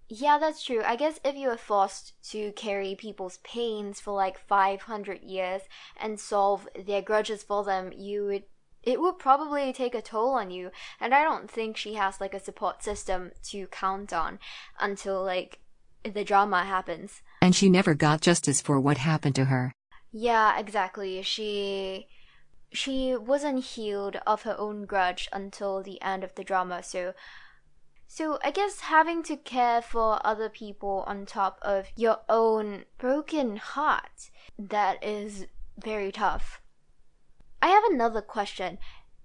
yeah, 0.08 0.38
that's 0.40 0.64
true. 0.64 0.82
I 0.86 0.96
guess 0.96 1.20
if 1.26 1.36
you 1.36 1.50
were 1.50 1.58
forced 1.58 2.14
to 2.32 2.54
carry 2.54 2.96
people's 2.96 3.40
pains 3.44 4.00
for 4.00 4.14
like 4.14 4.40
500 4.40 5.22
years 5.22 5.64
and 6.00 6.18
solve 6.18 6.70
their 6.80 7.02
grudges 7.02 7.44
for 7.44 7.66
them, 7.66 7.92
you 7.94 8.26
would 8.26 8.44
it 8.84 9.02
would 9.02 9.18
probably 9.18 9.74
take 9.74 9.96
a 9.96 10.02
toll 10.02 10.30
on 10.36 10.52
you 10.52 10.70
and 11.02 11.12
i 11.12 11.24
don't 11.24 11.50
think 11.50 11.76
she 11.76 11.96
has 11.96 12.22
like 12.22 12.36
a 12.36 12.40
support 12.40 12.84
system 12.84 13.32
to 13.42 13.66
count 13.66 14.14
on 14.14 14.38
until 14.80 15.24
like 15.24 15.58
the 16.04 16.24
drama 16.24 16.64
happens 16.64 17.24
and 17.46 17.56
she 17.56 17.70
never 17.70 17.94
got 17.94 18.22
justice 18.22 18.60
for 18.60 18.80
what 18.80 18.98
happened 18.98 19.36
to 19.36 19.46
her. 19.46 19.72
Yeah, 20.12 20.58
exactly. 20.58 21.22
She 21.22 22.08
she 22.74 23.16
wasn't 23.16 23.64
healed 23.64 24.16
of 24.26 24.42
her 24.42 24.56
own 24.58 24.88
grudge 24.88 25.30
until 25.32 25.84
the 25.84 26.02
end 26.02 26.24
of 26.24 26.34
the 26.34 26.44
drama, 26.44 26.82
so 26.82 27.14
so 28.08 28.40
I 28.44 28.50
guess 28.50 28.80
having 28.80 29.22
to 29.24 29.38
care 29.38 29.84
for 29.84 30.26
other 30.26 30.50
people 30.50 31.04
on 31.06 31.28
top 31.28 31.60
of 31.62 31.90
your 31.96 32.22
own 32.28 32.86
broken 32.98 33.58
heart 33.58 34.32
that 34.58 35.04
is 35.04 35.46
very 35.78 36.12
tough. 36.12 36.62
I 37.62 37.68
have 37.68 37.84
another 37.92 38.24
question, 38.24 38.80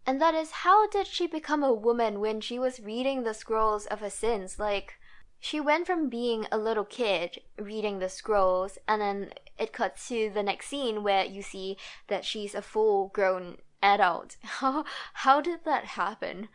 and 0.04 0.20
that 0.20 0.34
is 0.34 0.60
how 0.66 0.88
did 0.88 1.06
she 1.06 1.26
become 1.26 1.62
a 1.64 1.72
woman 1.72 2.20
when 2.20 2.42
she 2.42 2.58
was 2.58 2.80
reading 2.80 3.22
the 3.22 3.32
scrolls 3.32 3.86
of 3.86 4.00
her 4.00 4.10
sins? 4.10 4.58
Like 4.58 4.99
she 5.40 5.58
went 5.58 5.86
from 5.86 6.08
being 6.08 6.46
a 6.52 6.58
little 6.58 6.84
kid 6.84 7.40
reading 7.58 7.98
the 7.98 8.08
scrolls 8.08 8.78
and 8.86 9.00
then 9.00 9.30
it 9.58 9.72
cuts 9.72 10.08
to 10.08 10.30
the 10.32 10.42
next 10.42 10.66
scene 10.68 11.02
where 11.02 11.24
you 11.24 11.42
see 11.42 11.76
that 12.08 12.24
she's 12.24 12.54
a 12.54 12.62
full 12.62 13.08
grown 13.08 13.56
adult. 13.82 14.36
How 14.42 14.84
how 15.14 15.40
did 15.40 15.64
that 15.64 15.84
happen? 15.84 16.48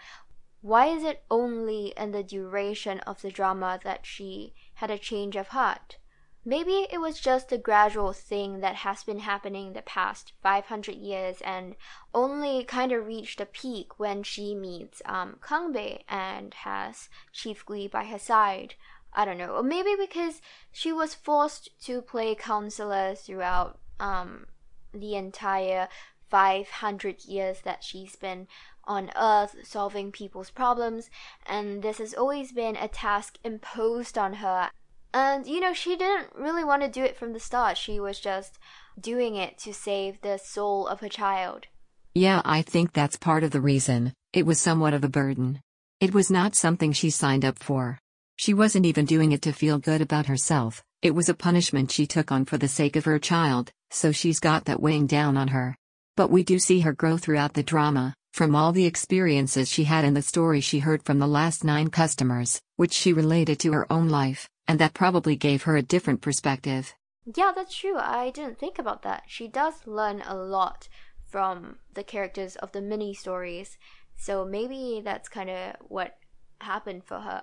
Why 0.62 0.88
is 0.88 1.04
it 1.04 1.24
only 1.30 1.94
in 1.98 2.12
the 2.12 2.24
duration 2.24 3.00
of 3.02 3.22
the 3.22 3.32
drama 3.32 3.80
that 3.84 4.06
she 4.06 4.54
had 4.76 4.92
a 4.92 4.98
change 4.98 5.36
of 5.36 5.50
heart? 5.50 5.98
Maybe 6.46 6.88
it 6.90 7.00
was 7.00 7.20
just 7.20 7.52
a 7.52 7.58
gradual 7.58 8.14
thing 8.14 8.62
that 8.62 8.76
has 8.76 9.04
been 9.04 9.20
happening 9.20 9.74
the 9.74 9.82
past 9.82 10.32
500 10.42 10.96
years 10.96 11.42
and 11.42 11.76
only 12.14 12.64
kind 12.64 12.94
of 12.94 13.06
reached 13.06 13.42
a 13.42 13.46
peak 13.46 14.00
when 14.00 14.24
she 14.24 14.56
meets 14.56 15.02
um, 15.06 15.38
Kangbei 15.42 16.04
and 16.08 16.54
has 16.54 17.10
Chief 17.34 17.66
Gui 17.66 17.90
by 17.90 18.06
her 18.06 18.18
side. 18.18 18.76
I 19.14 19.26
don't 19.26 19.38
know. 19.38 19.56
Or 19.56 19.64
maybe 19.64 19.96
because 19.98 20.42
she 20.72 20.92
was 20.92 21.14
forced 21.14 21.70
to 21.86 22.02
play 22.02 22.36
counselor 22.36 23.16
throughout 23.16 23.80
um, 24.00 24.46
the 24.94 25.16
entire 25.16 25.88
500 26.30 27.26
years 27.26 27.62
that 27.62 27.84
she's 27.84 28.16
been 28.16 28.48
on 28.86 29.12
Earth 29.16 29.56
solving 29.64 30.12
people's 30.12 30.50
problems, 30.50 31.10
and 31.46 31.84
this 31.84 32.00
has 32.00 32.14
always 32.14 32.52
been 32.52 32.76
a 32.76 32.88
task 32.88 33.38
imposed 33.44 34.18
on 34.18 34.36
her 34.36 34.70
and, 35.14 35.48
you 35.48 35.60
know, 35.60 35.74
she 35.74 35.96
didn't 35.96 36.28
really 36.36 36.64
want 36.64 36.84
to 36.84 36.88
do 36.88 37.04
it 37.04 37.18
from 37.18 37.34
the 37.34 37.40
start. 37.40 37.78
She 37.78 38.00
was 38.00 38.20
just 38.20 38.60
doing 39.00 39.36
it 39.36 39.58
to 39.60 39.74
save 39.74 40.22
the 40.22 40.38
soul 40.38 40.88
of 40.88 41.00
her 41.00 41.10
child. 41.10 41.68
Yeah, 42.14 42.42
I 42.46 42.62
think 42.62 42.94
that's 42.94 43.18
part 43.18 43.44
of 43.44 43.52
the 43.52 43.62
reason. 43.62 44.14
It 44.34 44.46
was 44.46 44.60
somewhat 44.60 44.94
of 44.94 45.04
a 45.04 45.10
burden. 45.10 45.62
It 46.00 46.14
was 46.14 46.30
not 46.30 46.56
something 46.56 46.92
she 46.92 47.10
signed 47.10 47.44
up 47.44 47.58
for. 47.60 48.00
She 48.40 48.54
wasn't 48.54 48.86
even 48.86 49.06
doing 49.06 49.34
it 49.34 49.42
to 49.42 49.52
feel 49.52 49.80
good 49.80 50.02
about 50.02 50.28
herself, 50.28 50.82
it 51.02 51.12
was 51.12 51.28
a 51.28 51.34
punishment 51.34 51.92
she 51.92 52.08
took 52.08 52.32
on 52.32 52.46
for 52.46 52.58
the 52.58 52.70
sake 52.70 52.96
of 52.96 53.04
her 53.04 53.20
child, 53.20 53.72
so 53.92 54.14
she's 54.14 54.40
got 54.40 54.64
that 54.66 54.82
weighing 54.82 55.08
down 55.08 55.36
on 55.36 55.50
her. 55.50 55.76
But 56.16 56.32
we 56.32 56.44
do 56.44 56.58
see 56.58 56.80
her 56.80 56.94
grow 56.94 57.18
throughout 57.18 57.54
the 57.54 57.64
drama, 57.64 58.14
from 58.32 58.56
all 58.56 58.72
the 58.72 58.86
experiences 58.86 59.70
she 59.70 59.84
had 59.84 60.06
in 60.06 60.14
the 60.14 60.22
story 60.22 60.62
she 60.62 60.80
heard 60.80 61.04
from 61.04 61.20
the 61.20 61.28
last 61.28 61.66
nine 61.66 61.90
customers, 61.90 62.62
which 62.78 62.94
she 62.94 63.12
related 63.12 63.60
to 63.60 63.74
her 63.74 63.92
own 63.92 64.08
life 64.08 64.48
and 64.70 64.78
that 64.78 64.94
probably 64.94 65.36
gave 65.36 65.64
her 65.64 65.76
a 65.76 65.82
different 65.82 66.22
perspective. 66.22 66.94
Yeah, 67.36 67.52
that's 67.56 67.76
true. 67.76 67.98
I 67.98 68.30
didn't 68.30 68.60
think 68.60 68.78
about 68.78 69.02
that. 69.02 69.24
She 69.26 69.48
does 69.48 69.74
learn 69.88 70.22
a 70.22 70.36
lot 70.36 70.88
from 71.26 71.78
the 71.92 72.04
characters 72.04 72.56
of 72.56 72.72
the 72.72 72.80
mini 72.80 73.16
stories, 73.16 73.80
so 74.16 74.46
maybe 74.46 75.02
that's 75.04 75.28
kind 75.28 75.50
of 75.50 75.76
what 75.82 76.18
happened 76.62 77.04
for 77.04 77.22
her. 77.22 77.42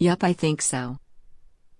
Yup, 0.00 0.24
I 0.24 0.32
think 0.32 0.62
so. 0.62 0.98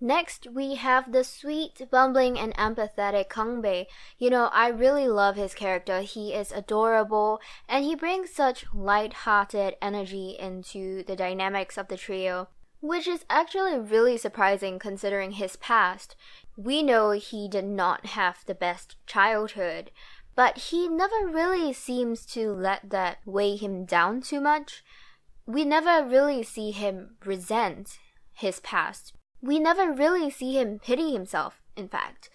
Next, 0.00 0.46
we 0.52 0.76
have 0.76 1.10
the 1.10 1.24
sweet, 1.24 1.90
bumbling, 1.90 2.38
and 2.38 2.54
empathetic 2.54 3.28
Kangbei. 3.28 3.86
You 4.18 4.30
know, 4.30 4.50
I 4.52 4.68
really 4.68 5.08
love 5.08 5.36
his 5.36 5.54
character. 5.54 6.02
He 6.02 6.32
is 6.32 6.52
adorable, 6.52 7.40
and 7.68 7.84
he 7.84 7.94
brings 7.96 8.30
such 8.30 8.66
light-hearted 8.72 9.74
energy 9.82 10.36
into 10.38 11.02
the 11.02 11.16
dynamics 11.16 11.76
of 11.76 11.88
the 11.88 11.96
trio 11.96 12.48
which 12.80 13.06
is 13.06 13.24
actually 13.28 13.78
really 13.78 14.16
surprising 14.16 14.78
considering 14.78 15.32
his 15.32 15.56
past. 15.56 16.16
We 16.56 16.82
know 16.82 17.10
he 17.10 17.48
did 17.48 17.66
not 17.66 18.06
have 18.06 18.44
the 18.46 18.54
best 18.54 18.96
childhood, 19.06 19.90
but 20.34 20.56
he 20.56 20.88
never 20.88 21.26
really 21.26 21.72
seems 21.72 22.24
to 22.26 22.52
let 22.52 22.90
that 22.90 23.18
weigh 23.26 23.56
him 23.56 23.84
down 23.84 24.22
too 24.22 24.40
much. 24.40 24.82
We 25.46 25.64
never 25.64 26.06
really 26.06 26.42
see 26.42 26.70
him 26.70 27.16
resent 27.24 27.98
his 28.40 28.60
past. 28.60 29.14
We 29.40 29.58
never 29.58 29.92
really 29.92 30.30
see 30.30 30.58
him 30.58 30.78
pity 30.78 31.12
himself, 31.12 31.62
in 31.76 31.88
fact. 31.88 32.28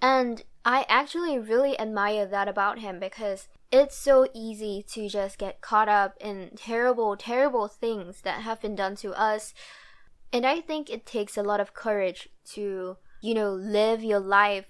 And 0.00 0.42
I 0.64 0.86
actually 0.88 1.38
really 1.38 1.78
admire 1.78 2.26
that 2.26 2.48
about 2.48 2.80
him 2.80 2.98
because 2.98 3.48
it's 3.70 3.96
so 3.96 4.28
easy 4.34 4.84
to 4.90 5.08
just 5.08 5.38
get 5.38 5.60
caught 5.60 5.88
up 5.88 6.14
in 6.20 6.50
terrible, 6.56 7.16
terrible 7.16 7.68
things 7.68 8.22
that 8.22 8.42
have 8.42 8.60
been 8.60 8.74
done 8.74 8.96
to 8.96 9.12
us 9.12 9.54
and 10.32 10.46
I 10.46 10.60
think 10.60 10.90
it 10.90 11.06
takes 11.06 11.36
a 11.36 11.42
lot 11.42 11.60
of 11.60 11.74
courage 11.74 12.28
to, 12.52 12.96
you 13.20 13.34
know, 13.34 13.50
live 13.50 14.02
your 14.02 14.20
life 14.20 14.66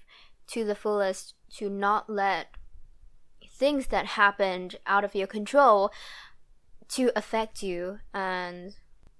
to 0.47 0.63
the 0.63 0.75
fullest, 0.75 1.33
to 1.57 1.69
not 1.69 2.09
let 2.09 2.47
things 3.45 3.87
that 3.87 4.05
happened 4.05 4.77
out 4.87 5.03
of 5.03 5.15
your 5.15 5.27
control 5.27 5.91
to 6.89 7.11
affect 7.15 7.61
you 7.61 7.99
and 8.13 8.75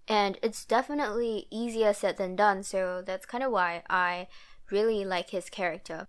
and 0.10 0.38
it's 0.42 0.66
definitely 0.66 1.46
easier 1.50 1.94
said 1.94 2.18
than 2.18 2.36
done 2.36 2.64
so 2.64 3.02
that's 3.06 3.26
kind 3.26 3.44
of 3.44 3.52
why 3.52 3.84
i 3.90 4.28
really 4.72 5.06
like 5.06 5.30
his 5.30 5.50
character 5.50 6.08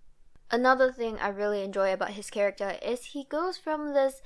another 0.49 0.91
thing 0.91 1.17
i 1.19 1.29
really 1.29 1.63
enjoy 1.63 1.93
about 1.93 2.11
his 2.11 2.29
character 2.29 2.75
is 2.81 3.05
he 3.05 3.23
goes 3.23 3.57
from 3.57 3.93
this 3.93 4.21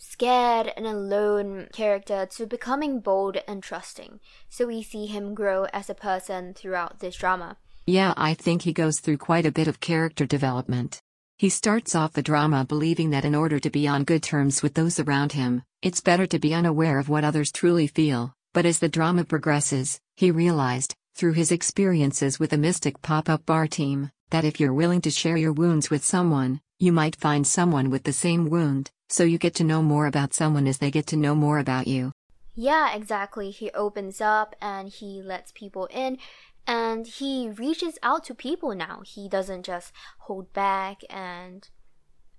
scared 0.00 0.72
and 0.76 0.86
alone 0.86 1.68
character 1.72 2.26
to 2.26 2.46
becoming 2.46 3.00
bold 3.00 3.36
and 3.46 3.62
trusting. 3.62 4.18
So 4.48 4.66
we 4.66 4.82
see 4.82 5.06
him 5.06 5.34
grow 5.34 5.66
as 5.72 5.90
a 5.90 5.94
person 5.94 6.54
throughout 6.54 7.00
this 7.00 7.16
drama. 7.16 7.58
Yeah, 7.86 8.14
I 8.16 8.34
think 8.34 8.62
he 8.62 8.72
goes 8.72 9.00
through 9.00 9.18
quite 9.18 9.46
a 9.46 9.52
bit 9.52 9.68
of 9.68 9.80
character 9.80 10.26
development. 10.26 11.00
He 11.36 11.48
starts 11.48 11.94
off 11.94 12.14
the 12.14 12.22
drama 12.22 12.64
believing 12.64 13.10
that 13.10 13.24
in 13.24 13.34
order 13.34 13.58
to 13.60 13.70
be 13.70 13.86
on 13.86 14.04
good 14.04 14.22
terms 14.22 14.62
with 14.62 14.74
those 14.74 14.98
around 14.98 15.32
him, 15.32 15.62
it's 15.82 16.00
better 16.00 16.26
to 16.26 16.38
be 16.38 16.54
unaware 16.54 16.98
of 16.98 17.08
what 17.08 17.24
others 17.24 17.52
truly 17.52 17.86
feel. 17.86 18.34
But 18.52 18.66
as 18.66 18.80
the 18.80 18.88
drama 18.88 19.24
progresses, 19.24 20.00
he 20.16 20.30
realized, 20.30 20.94
through 21.14 21.34
his 21.34 21.52
experiences 21.52 22.40
with 22.40 22.50
the 22.50 22.58
Mystic 22.58 23.00
pop 23.00 23.28
up 23.28 23.46
bar 23.46 23.66
team, 23.68 24.10
that 24.30 24.44
if 24.44 24.58
you're 24.58 24.74
willing 24.74 25.00
to 25.02 25.10
share 25.10 25.36
your 25.36 25.52
wounds 25.52 25.90
with 25.90 26.04
someone, 26.04 26.60
you 26.78 26.92
might 26.92 27.14
find 27.14 27.46
someone 27.46 27.90
with 27.90 28.04
the 28.04 28.12
same 28.12 28.50
wound, 28.50 28.90
so 29.08 29.22
you 29.22 29.38
get 29.38 29.54
to 29.56 29.64
know 29.64 29.82
more 29.82 30.06
about 30.06 30.34
someone 30.34 30.66
as 30.66 30.78
they 30.78 30.90
get 30.90 31.06
to 31.08 31.16
know 31.16 31.34
more 31.34 31.58
about 31.58 31.86
you. 31.86 32.12
Yeah, 32.54 32.94
exactly. 32.94 33.50
He 33.50 33.70
opens 33.70 34.20
up 34.20 34.56
and 34.60 34.88
he 34.88 35.22
lets 35.22 35.52
people 35.52 35.86
in 35.86 36.18
and 36.66 37.06
he 37.06 37.48
reaches 37.48 37.98
out 38.02 38.24
to 38.24 38.34
people 38.34 38.74
now. 38.74 39.02
He 39.04 39.28
doesn't 39.28 39.64
just 39.64 39.92
hold 40.20 40.52
back 40.52 41.02
and 41.08 41.68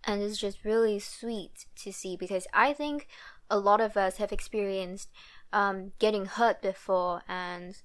and 0.04 0.21
it's 0.21 0.38
just 0.38 0.65
really 0.65 1.00
sweet 1.00 1.65
to 1.78 1.93
see 1.93 2.17
because 2.17 2.47
I 2.54 2.74
think 2.74 3.08
a 3.50 3.60
lot 3.60 3.82
of 3.82 3.97
us 3.97 4.17
have 4.17 4.32
experienced 4.32 5.10
um, 5.54 5.92
getting 6.00 6.26
hurt 6.26 6.62
before 6.62 7.24
and 7.28 7.82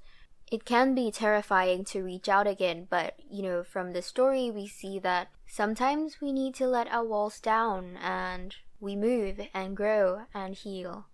it 0.51 0.65
can 0.65 0.95
be 0.95 1.11
terrifying 1.11 1.85
to 1.85 2.03
reach 2.03 2.29
out 2.29 2.47
again, 2.47 2.87
but 2.89 3.15
you 3.29 3.43
know, 3.43 3.65
from 3.65 3.93
the 3.93 4.03
story, 4.03 4.51
we 4.51 4.67
see 4.67 4.99
that 5.01 5.29
sometimes 5.47 6.21
we 6.21 6.33
need 6.33 6.55
to 6.55 6.67
let 6.67 6.89
our 6.89 7.05
walls 7.05 7.41
down 7.41 7.97
and 8.01 8.55
we 8.79 8.95
move 8.95 9.41
and 9.53 9.77
grow 9.77 10.23
and 10.33 10.55
heal. 10.55 11.07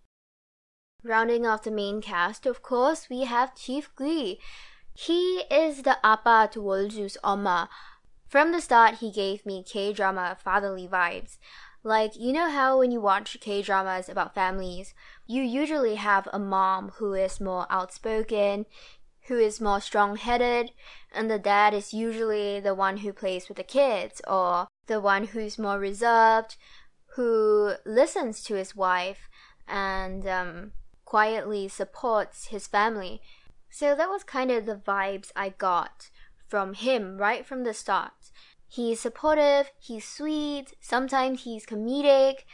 Rounding 1.02 1.46
off 1.46 1.62
the 1.62 1.70
main 1.70 2.00
cast, 2.00 2.46
of 2.46 2.62
course, 2.62 3.08
we 3.08 3.22
have 3.22 3.56
Chief 3.56 3.90
Gui. 3.96 4.38
He 4.94 5.44
is 5.50 5.82
the 5.82 5.98
Appa 6.04 6.50
to 6.52 6.60
Wolju's 6.60 7.16
Oma. 7.24 7.70
From 8.28 8.52
the 8.52 8.60
start, 8.60 8.96
he 8.96 9.10
gave 9.10 9.44
me 9.46 9.64
K 9.66 9.92
drama 9.92 10.36
fatherly 10.42 10.86
vibes. 10.86 11.38
Like, 11.84 12.16
you 12.16 12.32
know 12.32 12.48
how 12.48 12.78
when 12.78 12.92
you 12.92 13.00
watch 13.00 13.38
K 13.40 13.60
dramas 13.60 14.08
about 14.08 14.34
families, 14.34 14.94
you 15.26 15.42
usually 15.42 15.96
have 15.96 16.28
a 16.32 16.38
mom 16.38 16.90
who 16.96 17.14
is 17.14 17.40
more 17.40 17.66
outspoken, 17.70 18.66
who 19.26 19.38
is 19.38 19.60
more 19.60 19.80
strong 19.80 20.16
headed, 20.16 20.70
and 21.12 21.28
the 21.28 21.38
dad 21.40 21.74
is 21.74 21.92
usually 21.92 22.60
the 22.60 22.74
one 22.74 22.98
who 22.98 23.12
plays 23.12 23.48
with 23.48 23.56
the 23.56 23.64
kids, 23.64 24.20
or 24.28 24.68
the 24.86 25.00
one 25.00 25.28
who's 25.28 25.58
more 25.58 25.78
reserved, 25.78 26.56
who 27.16 27.74
listens 27.84 28.42
to 28.44 28.54
his 28.54 28.76
wife 28.76 29.28
and 29.66 30.26
um, 30.26 30.72
quietly 31.04 31.66
supports 31.66 32.46
his 32.46 32.66
family. 32.66 33.20
So 33.70 33.96
that 33.96 34.08
was 34.08 34.22
kind 34.22 34.50
of 34.50 34.66
the 34.66 34.76
vibes 34.76 35.32
I 35.34 35.48
got 35.48 36.10
from 36.46 36.74
him 36.74 37.18
right 37.18 37.44
from 37.44 37.64
the 37.64 37.74
start. 37.74 38.21
He's 38.72 39.00
supportive, 39.00 39.70
he's 39.78 40.08
sweet, 40.08 40.72
sometimes 40.80 41.42
he's 41.42 41.66
comedic, 41.66 42.44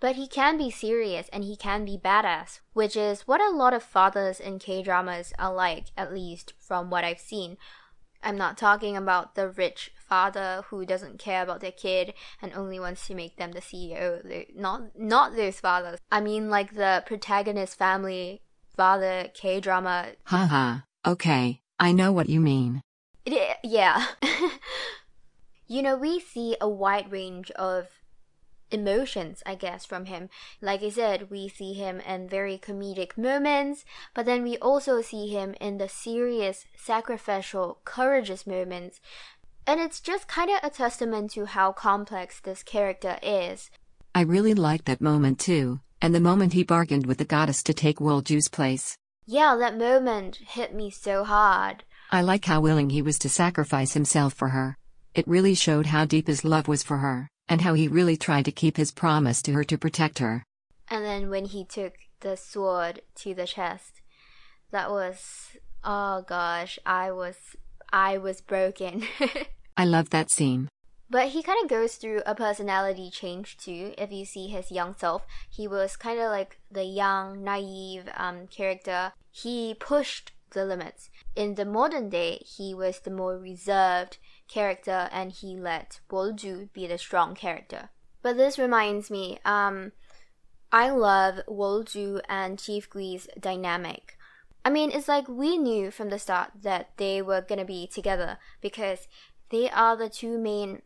but 0.00 0.16
he 0.16 0.26
can 0.26 0.56
be 0.56 0.70
serious 0.70 1.28
and 1.34 1.44
he 1.44 1.54
can 1.54 1.84
be 1.84 2.00
badass, 2.02 2.60
which 2.72 2.96
is 2.96 3.28
what 3.28 3.42
a 3.42 3.54
lot 3.54 3.74
of 3.74 3.82
fathers 3.82 4.40
in 4.40 4.58
K 4.58 4.82
dramas 4.82 5.34
are 5.38 5.52
like, 5.52 5.88
at 5.94 6.14
least 6.14 6.54
from 6.58 6.88
what 6.88 7.04
I've 7.04 7.20
seen. 7.20 7.58
I'm 8.22 8.38
not 8.38 8.56
talking 8.56 8.96
about 8.96 9.34
the 9.34 9.50
rich 9.50 9.90
father 9.98 10.64
who 10.68 10.86
doesn't 10.86 11.18
care 11.18 11.42
about 11.42 11.60
their 11.60 11.72
kid 11.72 12.14
and 12.40 12.54
only 12.54 12.80
wants 12.80 13.06
to 13.08 13.14
make 13.14 13.36
them 13.36 13.52
the 13.52 13.60
CEO. 13.60 14.46
Not 14.56 14.98
not 14.98 15.36
those 15.36 15.60
fathers. 15.60 15.98
I 16.10 16.22
mean 16.22 16.48
like 16.48 16.74
the 16.74 17.04
protagonist 17.04 17.76
family 17.76 18.40
father 18.74 19.28
K 19.34 19.60
drama. 19.60 20.12
Haha. 20.24 20.78
Okay, 21.06 21.60
I 21.78 21.92
know 21.92 22.12
what 22.12 22.30
you 22.30 22.40
mean. 22.40 22.80
It, 23.26 23.58
yeah. 23.62 24.06
you 25.66 25.82
know, 25.82 25.96
we 25.96 26.20
see 26.20 26.56
a 26.60 26.68
wide 26.68 27.10
range 27.10 27.50
of 27.52 27.88
emotions, 28.70 29.42
I 29.46 29.54
guess, 29.54 29.84
from 29.84 30.06
him. 30.06 30.28
Like 30.60 30.82
I 30.82 30.90
said, 30.90 31.30
we 31.30 31.48
see 31.48 31.74
him 31.74 32.00
in 32.00 32.28
very 32.28 32.58
comedic 32.58 33.16
moments, 33.16 33.84
but 34.14 34.26
then 34.26 34.42
we 34.42 34.56
also 34.58 35.00
see 35.02 35.28
him 35.28 35.54
in 35.60 35.78
the 35.78 35.88
serious, 35.88 36.64
sacrificial, 36.76 37.78
courageous 37.84 38.46
moments. 38.46 39.00
And 39.66 39.80
it's 39.80 40.00
just 40.00 40.28
kind 40.28 40.50
of 40.50 40.58
a 40.62 40.70
testament 40.70 41.32
to 41.32 41.46
how 41.46 41.72
complex 41.72 42.40
this 42.40 42.62
character 42.62 43.18
is. 43.22 43.70
I 44.14 44.22
really 44.22 44.54
liked 44.54 44.86
that 44.86 45.00
moment 45.00 45.38
too, 45.38 45.80
and 46.00 46.14
the 46.14 46.20
moment 46.20 46.52
he 46.52 46.62
bargained 46.62 47.06
with 47.06 47.18
the 47.18 47.24
goddess 47.24 47.62
to 47.64 47.74
take 47.74 47.98
Wolju's 47.98 48.48
place. 48.48 48.96
Yeah, 49.26 49.56
that 49.56 49.76
moment 49.76 50.36
hit 50.36 50.72
me 50.72 50.90
so 50.90 51.24
hard. 51.24 51.84
I 52.12 52.22
like 52.22 52.44
how 52.44 52.60
willing 52.60 52.90
he 52.90 53.02
was 53.02 53.18
to 53.20 53.28
sacrifice 53.28 53.94
himself 53.94 54.32
for 54.32 54.50
her. 54.50 54.78
It 55.16 55.26
really 55.26 55.54
showed 55.54 55.86
how 55.86 56.04
deep 56.04 56.26
his 56.26 56.44
love 56.44 56.68
was 56.68 56.82
for 56.82 56.98
her, 56.98 57.30
and 57.48 57.62
how 57.62 57.72
he 57.72 57.88
really 57.88 58.18
tried 58.18 58.44
to 58.44 58.52
keep 58.52 58.76
his 58.76 58.92
promise 58.92 59.40
to 59.42 59.52
her 59.54 59.64
to 59.64 59.78
protect 59.78 60.18
her. 60.18 60.44
And 60.88 61.06
then 61.06 61.30
when 61.30 61.46
he 61.46 61.64
took 61.64 61.94
the 62.20 62.36
sword 62.36 63.00
to 63.22 63.32
the 63.32 63.46
chest, 63.46 64.02
that 64.72 64.90
was 64.90 65.56
oh 65.82 66.22
gosh, 66.28 66.78
I 66.84 67.12
was 67.12 67.36
I 67.90 68.18
was 68.18 68.42
broken. 68.42 69.04
I 69.78 69.86
love 69.86 70.10
that 70.10 70.30
scene. 70.30 70.68
But 71.08 71.28
he 71.28 71.42
kind 71.42 71.62
of 71.62 71.70
goes 71.70 71.94
through 71.94 72.20
a 72.26 72.34
personality 72.34 73.08
change 73.10 73.56
too. 73.56 73.94
If 73.96 74.12
you 74.12 74.26
see 74.26 74.48
his 74.48 74.70
young 74.70 74.94
self, 74.98 75.24
he 75.48 75.66
was 75.66 75.96
kind 75.96 76.20
of 76.20 76.30
like 76.30 76.58
the 76.70 76.84
young, 76.84 77.42
naive 77.42 78.10
um, 78.18 78.48
character. 78.48 79.12
He 79.30 79.76
pushed 79.80 80.32
the 80.50 80.66
limits. 80.66 81.08
In 81.34 81.54
the 81.54 81.64
modern 81.64 82.10
day, 82.10 82.42
he 82.44 82.74
was 82.74 83.00
the 83.00 83.10
more 83.10 83.38
reserved 83.38 84.18
character 84.48 85.08
and 85.12 85.32
he 85.32 85.56
let 85.56 86.00
Wolju 86.10 86.72
be 86.72 86.86
the 86.86 86.98
strong 86.98 87.34
character. 87.34 87.90
But 88.22 88.36
this 88.36 88.58
reminds 88.58 89.10
me, 89.10 89.38
um, 89.44 89.92
I 90.72 90.90
love 90.90 91.40
Wolju 91.48 92.20
and 92.28 92.58
Chief 92.58 92.90
Gui's 92.90 93.28
dynamic. 93.38 94.16
I 94.64 94.70
mean, 94.70 94.90
it's 94.90 95.08
like 95.08 95.28
we 95.28 95.56
knew 95.56 95.90
from 95.90 96.10
the 96.10 96.18
start 96.18 96.50
that 96.62 96.90
they 96.96 97.22
were 97.22 97.40
gonna 97.40 97.64
be 97.64 97.86
together 97.86 98.38
because 98.60 99.06
they 99.50 99.70
are 99.70 99.96
the 99.96 100.08
two 100.08 100.38
main 100.38 100.82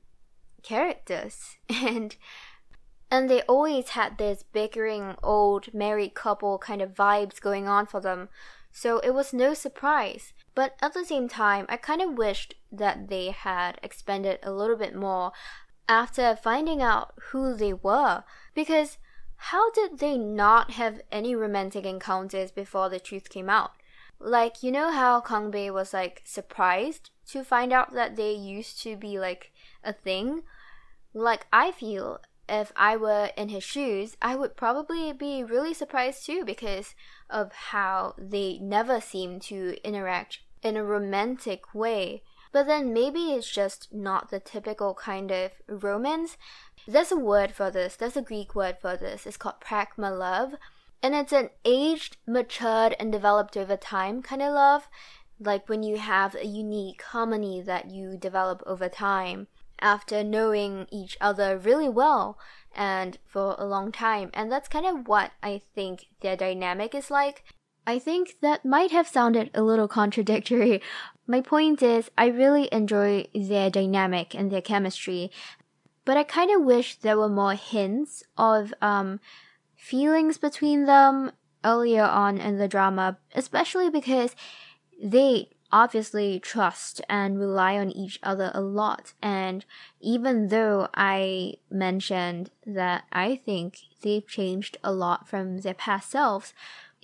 characters 0.63 1.57
and 1.69 2.17
and 3.11 3.29
they 3.29 3.43
always 3.43 3.91
had 3.91 4.19
this 4.19 4.45
bickering 4.53 5.17
old 5.23 5.73
married 5.75 6.15
couple 6.15 6.59
kind 6.59 6.83
of 6.83 6.95
vibes 6.95 7.41
going 7.41 7.67
on 7.67 7.87
for 7.87 8.01
them 8.01 8.29
so 8.71 8.99
it 8.99 9.15
was 9.15 9.33
no 9.33 9.55
surprise 9.55 10.33
but 10.55 10.77
at 10.81 10.95
the 10.95 11.05
same 11.05 11.29
time 11.29 11.67
i 11.69 11.77
kind 11.77 12.03
of 12.03 12.19
wished 12.19 12.55
that 12.71 13.09
they 13.09 13.31
had 13.31 13.79
expanded 13.83 14.39
a 14.43 14.53
little 14.53 14.77
bit 14.77 14.95
more 14.95 15.33
after 15.89 16.37
finding 16.37 16.81
out 16.81 17.13
who 17.31 17.55
they 17.55 17.73
were 17.73 18.23
because 18.55 18.99
how 19.37 19.71
did 19.71 19.99
they 19.99 20.19
not 20.19 20.73
have 20.73 21.01
any 21.11 21.35
romantic 21.35 21.85
encounters 21.85 22.51
before 22.51 22.89
the 22.89 23.01
truth 23.01 23.29
came 23.29 23.49
out 23.49 23.73
like 24.21 24.63
you 24.63 24.71
know 24.71 24.93
how 24.93 25.21
Kangbei 25.23 25.73
was 25.73 25.95
like 25.95 26.21
surprised 26.25 27.11
to 27.31 27.45
find 27.45 27.73
out 27.73 27.95
that 27.95 28.17
they 28.17 28.33
used 28.33 28.83
to 28.83 28.97
be 28.97 29.19
like 29.19 29.53
a 29.83 29.93
thing. 29.93 30.43
Like, 31.15 31.47
I 31.53 31.71
feel 31.71 32.21
if 32.49 32.73
I 32.77 32.97
were 32.97 33.31
in 33.37 33.49
his 33.49 33.65
shoes, 33.65 34.17
I 34.21 34.37
would 34.37 34.57
probably 34.57 35.13
be 35.13 35.43
really 35.45 35.73
surprised 35.73 36.27
too 36.27 36.45
because 36.45 36.95
of 37.31 37.53
how 37.53 38.15
they 38.19 38.59
never 38.61 39.01
seem 39.01 39.41
to 39.41 39.77
interact 39.85 40.41
in 40.63 40.77
a 40.77 40.85
romantic 40.85 41.75
way. 41.75 42.23
But 42.53 42.67
then 42.67 42.93
maybe 42.93 43.33
it's 43.33 43.51
just 43.51 43.93
not 43.93 44.31
the 44.31 44.41
typical 44.41 44.95
kind 44.95 45.31
of 45.31 45.53
romance. 45.69 46.37
There's 46.87 47.13
a 47.13 47.17
word 47.17 47.53
for 47.53 47.71
this, 47.71 47.97
there's 47.97 48.17
a 48.17 48.23
Greek 48.23 48.55
word 48.55 48.79
for 48.81 48.97
this. 48.97 49.27
It's 49.27 49.37
called 49.37 49.61
pragma 49.61 50.17
love. 50.17 50.55
And 51.03 51.15
it's 51.15 51.33
an 51.33 51.51
aged, 51.65 52.19
matured, 52.27 52.95
and 52.99 53.11
developed 53.11 53.57
over 53.57 53.77
time 53.77 54.21
kind 54.21 54.43
of 54.43 54.53
love 54.53 54.89
like 55.41 55.69
when 55.69 55.83
you 55.83 55.97
have 55.97 56.35
a 56.35 56.47
unique 56.47 57.03
harmony 57.03 57.63
that 57.63 57.91
you 57.91 58.17
develop 58.17 58.63
over 58.67 58.89
time 58.89 59.47
after 59.81 60.23
knowing 60.23 60.87
each 60.93 61.17
other 61.21 61.57
really 61.57 61.89
well 61.89 62.39
and 62.75 63.19
for 63.27 63.55
a 63.59 63.67
long 63.67 63.93
time. 63.93 64.31
And 64.35 64.51
that's 64.51 64.69
kind 64.69 64.87
of 64.87 65.09
what 65.09 65.33
I 65.43 65.63
think 65.75 66.07
their 66.21 66.37
dynamic 66.37 66.95
is 66.95 67.11
like. 67.11 67.45
I 67.87 67.99
think 67.99 68.37
that 68.41 68.65
might 68.65 68.91
have 68.91 69.09
sounded 69.09 69.51
a 69.55 69.63
little 69.63 69.89
contradictory. 69.89 70.81
My 71.27 71.41
point 71.41 71.83
is, 71.83 72.11
I 72.19 72.27
really 72.27 72.69
enjoy 72.73 73.27
their 73.35 73.71
dynamic 73.71 74.35
and 74.35 74.51
their 74.51 74.61
chemistry, 74.61 75.31
but 76.05 76.17
I 76.17 76.25
kind 76.25 76.51
of 76.51 76.63
wish 76.63 76.97
there 76.97 77.19
were 77.19 77.29
more 77.29 77.55
hints 77.55 78.23
of 78.37 78.75
um, 78.83 79.21
feelings 79.77 80.39
between 80.39 80.87
them 80.87 81.33
earlier 81.65 82.05
on 82.05 82.39
in 82.39 82.59
the 82.59 82.69
drama, 82.69 83.19
especially 83.35 83.91
because 83.91 84.35
they 85.03 85.51
obviously 85.73 86.41
trust 86.41 87.01
and 87.09 87.39
rely 87.39 87.79
on 87.79 87.91
each 87.91 88.19
other 88.23 88.51
a 88.55 88.61
lot. 88.61 89.13
And 89.23 89.65
even 90.01 90.49
though 90.49 90.89
I 90.95 91.55
mentioned 91.71 92.51
that 92.67 93.05
I 93.13 93.37
think 93.37 93.79
they've 94.03 94.27
changed 94.27 94.79
a 94.83 94.93
lot 94.93 95.29
from 95.29 95.59
their 95.61 95.75
past 95.75 96.11
selves, 96.11 96.53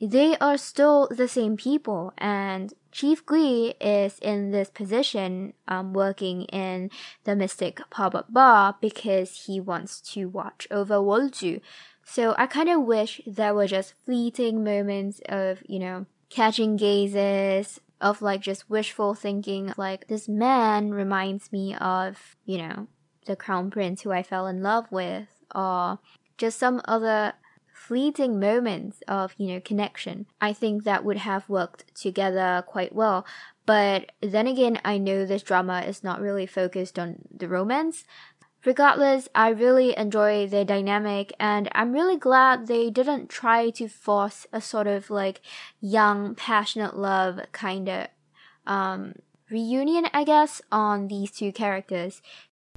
they 0.01 0.37
are 0.39 0.59
still 0.59 1.09
the 1.11 1.29
same 1.29 1.57
people. 1.57 2.13
And 2.19 2.75
Chief 2.93 3.25
Gui 3.25 3.75
is 3.81 4.19
in 4.21 4.51
this 4.51 4.71
position, 4.71 5.55
um, 5.69 5.93
working 5.93 6.43
in 6.45 6.91
the 7.25 7.37
Mystic 7.37 7.81
pop-up 7.91 8.33
bar 8.33 8.77
because 8.81 9.47
he 9.47 9.61
wants 9.61 10.01
to 10.13 10.27
watch 10.27 10.67
over 10.71 10.97
Wolju. 10.97 11.61
So 12.05 12.35
I 12.39 12.47
kind 12.47 12.69
of 12.69 12.83
wish 12.83 13.21
there 13.27 13.55
were 13.55 13.67
just 13.67 13.95
fleeting 14.05 14.63
moments 14.63 15.21
of, 15.29 15.63
you 15.67 15.79
know, 15.79 16.07
catching 16.29 16.77
gazes, 16.77 17.81
of 18.01 18.23
like 18.23 18.41
just 18.41 18.69
wishful 18.69 19.15
thinking. 19.15 19.73
Like 19.77 20.09
this 20.09 20.29
man 20.29 20.93
reminds 20.93 21.53
me 21.53 21.75
of, 21.75 22.37
you 22.45 22.59
know, 22.59 22.89
the 23.27 23.37
crown 23.37 23.71
prince 23.71 24.03
who 24.03 24.13
I 24.13 24.23
fell 24.23 24.47
in 24.47 24.63
love 24.63 24.87
with, 24.91 25.29
or 25.55 25.99
just 26.39 26.59
some 26.59 26.81
other 26.87 27.35
fleeting 27.73 28.41
moments 28.41 29.03
of, 29.07 29.35
you 29.37 29.49
know, 29.49 29.61
connection. 29.61 30.27
I 30.41 30.53
think 30.53 30.85
that 30.85 31.05
would 31.05 31.19
have 31.19 31.49
worked 31.49 31.95
together 31.95 32.65
quite 32.67 32.95
well. 32.95 33.27
But 33.65 34.13
then 34.23 34.47
again, 34.47 34.81
I 34.85 34.99
know 34.99 35.27
this 35.27 35.43
drama 35.43 35.81
is 35.81 36.05
not 36.05 36.21
really 36.21 36.47
focused 36.47 36.99
on 36.99 37.17
the 37.37 37.49
romance. 37.49 38.05
Regardless, 38.67 39.29
I 39.33 39.51
really 39.51 39.97
enjoy 39.97 40.49
their 40.49 40.65
dynamic 40.65 41.33
and 41.39 41.69
I'm 41.71 41.93
really 41.93 42.17
glad 42.17 42.67
they 42.67 42.91
didn't 42.91 43.29
try 43.29 43.71
to 43.71 43.87
force 43.87 44.45
a 44.53 44.61
sort 44.61 44.89
of 44.89 45.09
like 45.09 45.41
young, 45.81 46.35
passionate 46.35 46.97
love 46.99 47.39
kind 47.53 47.89
of 47.89 48.09
um, 48.67 49.15
reunion, 49.49 50.09
I 50.13 50.25
guess, 50.25 50.61
on 50.73 51.07
these 51.07 51.31
two 51.31 51.53
characters. 51.53 52.21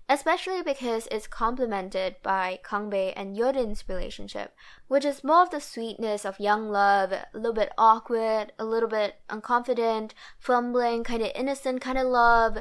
Especially 0.08 0.62
because 0.62 1.08
it's 1.12 1.25
complemented 1.25 2.17
by 2.21 2.60
Kangbei 2.63 3.13
and 3.15 3.36
Yorin's 3.36 3.84
relationship, 3.88 4.54
which 4.88 5.06
is 5.06 5.23
more 5.23 5.41
of 5.41 5.49
the 5.49 5.60
sweetness 5.60 6.23
of 6.23 6.39
young 6.39 6.69
love, 6.69 7.12
a 7.12 7.25
little 7.34 7.54
bit 7.54 7.71
awkward, 7.80 8.52
a 8.60 8.65
little 8.65 8.89
bit 8.89 9.15
unconfident, 9.28 10.12
fumbling, 10.38 11.04
kind 11.04 11.23
of 11.23 11.32
innocent 11.34 11.82
kind 11.82 11.97
of 11.97 12.06
love. 12.06 12.60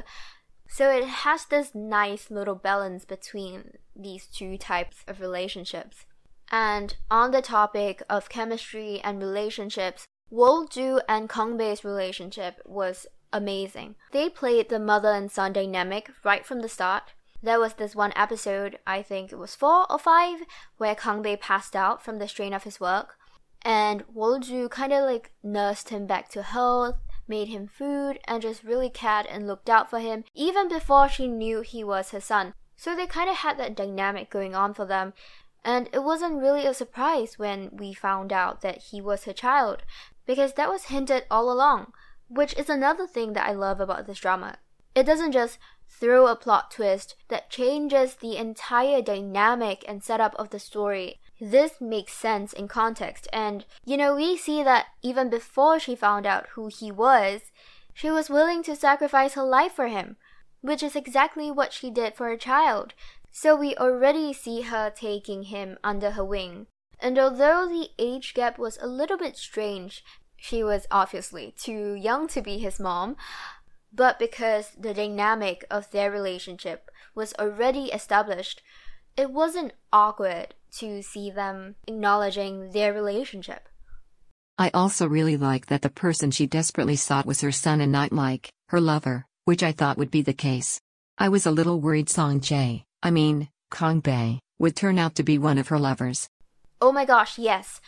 So 0.69 0.91
it 0.91 1.05
has 1.05 1.45
this 1.45 1.73
nice 1.73 2.29
little 2.29 2.55
balance 2.55 3.03
between 3.03 3.73
these 3.95 4.27
two 4.27 4.57
types 4.57 5.03
of 5.07 5.19
relationships. 5.19 6.05
And 6.51 6.95
on 7.11 7.31
the 7.31 7.41
topic 7.41 8.01
of 8.09 8.29
chemistry 8.29 9.01
and 9.03 9.19
relationships, 9.19 10.05
Wolju 10.31 11.01
and 11.09 11.27
Kangbei's 11.27 11.83
relationship 11.83 12.61
was 12.65 13.07
amazing. 13.33 13.95
They 14.11 14.29
played 14.29 14.69
the 14.69 14.79
mother 14.79 15.09
and 15.09 15.31
son 15.31 15.53
dynamic 15.53 16.11
right 16.23 16.45
from 16.45 16.61
the 16.61 16.69
start. 16.69 17.13
There 17.41 17.59
was 17.59 17.73
this 17.73 17.95
one 17.95 18.13
episode, 18.15 18.79
I 18.85 19.01
think 19.01 19.31
it 19.31 19.39
was 19.39 19.55
four 19.55 19.91
or 19.91 19.97
five, 19.97 20.41
where 20.77 20.95
Kangbei 20.95 21.39
passed 21.39 21.75
out 21.75 22.03
from 22.03 22.19
the 22.19 22.27
strain 22.27 22.53
of 22.53 22.63
his 22.63 22.79
work, 22.79 23.15
and 23.63 24.05
Wolju 24.07 24.69
kind 24.69 24.93
of 24.93 25.05
like 25.05 25.31
nursed 25.41 25.89
him 25.89 26.05
back 26.05 26.29
to 26.29 26.43
health, 26.43 26.97
made 27.29 27.47
him 27.47 27.67
food, 27.67 28.19
and 28.25 28.41
just 28.41 28.63
really 28.63 28.89
cared 28.89 29.25
and 29.27 29.47
looked 29.47 29.69
out 29.69 29.89
for 29.89 29.99
him 29.99 30.23
even 30.33 30.67
before 30.67 31.07
she 31.07 31.27
knew 31.27 31.61
he 31.61 31.83
was 31.83 32.11
her 32.11 32.19
son. 32.19 32.53
So 32.75 32.95
they 32.95 33.07
kind 33.07 33.29
of 33.29 33.37
had 33.37 33.57
that 33.59 33.75
dynamic 33.75 34.29
going 34.29 34.55
on 34.55 34.73
for 34.73 34.85
them. 34.85 35.13
And 35.63 35.89
it 35.91 36.03
wasn't 36.03 36.41
really 36.41 36.65
a 36.65 36.73
surprise 36.73 37.37
when 37.37 37.69
we 37.73 37.93
found 37.93 38.31
out 38.31 38.61
that 38.61 38.83
he 38.91 39.01
was 39.01 39.25
her 39.25 39.33
child, 39.33 39.83
because 40.25 40.53
that 40.53 40.69
was 40.69 40.85
hinted 40.85 41.25
all 41.29 41.51
along, 41.51 41.91
which 42.29 42.57
is 42.57 42.69
another 42.69 43.05
thing 43.05 43.33
that 43.33 43.47
I 43.47 43.51
love 43.51 43.81
about 43.81 44.07
this 44.07 44.19
drama. 44.19 44.57
It 44.95 45.03
doesn't 45.03 45.33
just 45.33 45.59
throw 45.89 46.27
a 46.27 46.35
plot 46.35 46.71
twist 46.71 47.15
that 47.27 47.49
changes 47.49 48.15
the 48.15 48.37
entire 48.37 49.01
dynamic 49.01 49.83
and 49.87 50.03
setup 50.03 50.35
of 50.35 50.49
the 50.51 50.59
story. 50.59 51.19
This 51.39 51.79
makes 51.79 52.13
sense 52.13 52.51
in 52.51 52.67
context, 52.67 53.27
and 53.31 53.65
you 53.85 53.95
know, 53.95 54.15
we 54.15 54.35
see 54.35 54.61
that 54.63 54.87
even 55.01 55.29
before 55.29 55.79
she 55.79 55.95
found 55.95 56.25
out 56.25 56.47
who 56.53 56.67
he 56.67 56.91
was, 56.91 57.51
she 57.93 58.11
was 58.11 58.29
willing 58.29 58.63
to 58.63 58.75
sacrifice 58.75 59.33
her 59.33 59.43
life 59.43 59.73
for 59.73 59.87
him, 59.87 60.17
which 60.61 60.83
is 60.83 60.95
exactly 60.95 61.49
what 61.49 61.73
she 61.73 61.89
did 61.89 62.15
for 62.15 62.27
her 62.27 62.37
child. 62.37 62.93
So 63.31 63.55
we 63.55 63.75
already 63.75 64.33
see 64.33 64.61
her 64.61 64.89
taking 64.89 65.43
him 65.43 65.77
under 65.83 66.11
her 66.11 66.25
wing. 66.25 66.67
And 66.99 67.17
although 67.17 67.67
the 67.67 67.89
age 67.97 68.33
gap 68.33 68.57
was 68.57 68.77
a 68.81 68.87
little 68.87 69.17
bit 69.17 69.37
strange, 69.37 70.03
she 70.35 70.63
was 70.63 70.87
obviously 70.91 71.53
too 71.57 71.93
young 71.93 72.27
to 72.29 72.41
be 72.41 72.57
his 72.57 72.79
mom, 72.79 73.15
but 73.93 74.19
because 74.19 74.71
the 74.77 74.93
dynamic 74.93 75.65
of 75.71 75.91
their 75.91 76.11
relationship 76.11 76.89
was 77.15 77.33
already 77.39 77.85
established, 77.85 78.61
it 79.17 79.31
wasn't 79.31 79.73
awkward 79.91 80.55
to 80.77 81.01
see 81.01 81.31
them 81.31 81.75
acknowledging 81.87 82.71
their 82.71 82.93
relationship. 82.93 83.67
I 84.57 84.69
also 84.73 85.07
really 85.07 85.37
like 85.37 85.67
that 85.67 85.81
the 85.81 85.89
person 85.89 86.31
she 86.31 86.45
desperately 86.45 86.95
sought 86.95 87.25
was 87.25 87.41
her 87.41 87.51
son 87.51 87.81
and 87.81 87.91
not 87.91 88.11
like 88.11 88.49
her 88.69 88.81
lover, 88.81 89.25
which 89.45 89.63
I 89.63 89.71
thought 89.71 89.97
would 89.97 90.11
be 90.11 90.21
the 90.21 90.33
case. 90.33 90.79
I 91.17 91.29
was 91.29 91.45
a 91.45 91.51
little 91.51 91.79
worried 91.79 92.09
Song 92.09 92.39
Jae, 92.39 92.83
I 93.01 93.11
mean, 93.11 93.49
Kangbei, 93.71 94.39
would 94.59 94.75
turn 94.75 94.99
out 94.99 95.15
to 95.15 95.23
be 95.23 95.37
one 95.37 95.57
of 95.57 95.69
her 95.69 95.79
lovers. 95.79 96.29
Oh 96.81 96.91
my 96.91 97.05
gosh, 97.05 97.37
yes. 97.37 97.81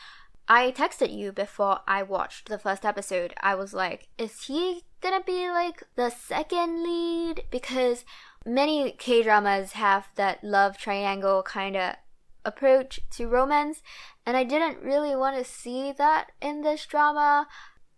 I 0.48 0.72
texted 0.72 1.14
you 1.16 1.32
before 1.32 1.80
I 1.88 2.04
watched 2.04 2.50
the 2.50 2.60
first 2.60 2.86
episode. 2.86 3.34
I 3.42 3.56
was 3.56 3.74
like, 3.74 4.08
is 4.18 4.44
he 4.44 4.84
gonna 5.02 5.24
be 5.26 5.50
like 5.50 5.84
the 5.96 6.10
second 6.10 6.84
lead? 6.84 7.44
Because 7.52 8.04
many 8.46 8.92
K 8.92 9.24
dramas 9.24 9.74
have 9.74 10.08
that 10.16 10.44
love 10.44 10.78
triangle 10.78 11.44
kind 11.44 11.76
of 11.76 11.96
approach 12.44 13.00
to 13.12 13.28
romance, 13.28 13.82
and 14.26 14.36
I 14.36 14.44
didn't 14.44 14.84
really 14.84 15.16
want 15.16 15.38
to 15.38 15.44
see 15.44 15.92
that 15.92 16.32
in 16.42 16.62
this 16.62 16.86
drama. 16.86 17.48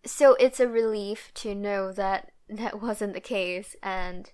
So 0.06 0.36
it's 0.36 0.60
a 0.60 0.68
relief 0.68 1.32
to 1.36 1.56
know 1.56 1.92
that 1.94 2.32
that 2.50 2.82
wasn't 2.82 3.14
the 3.14 3.22
case, 3.22 3.76
and 3.82 4.32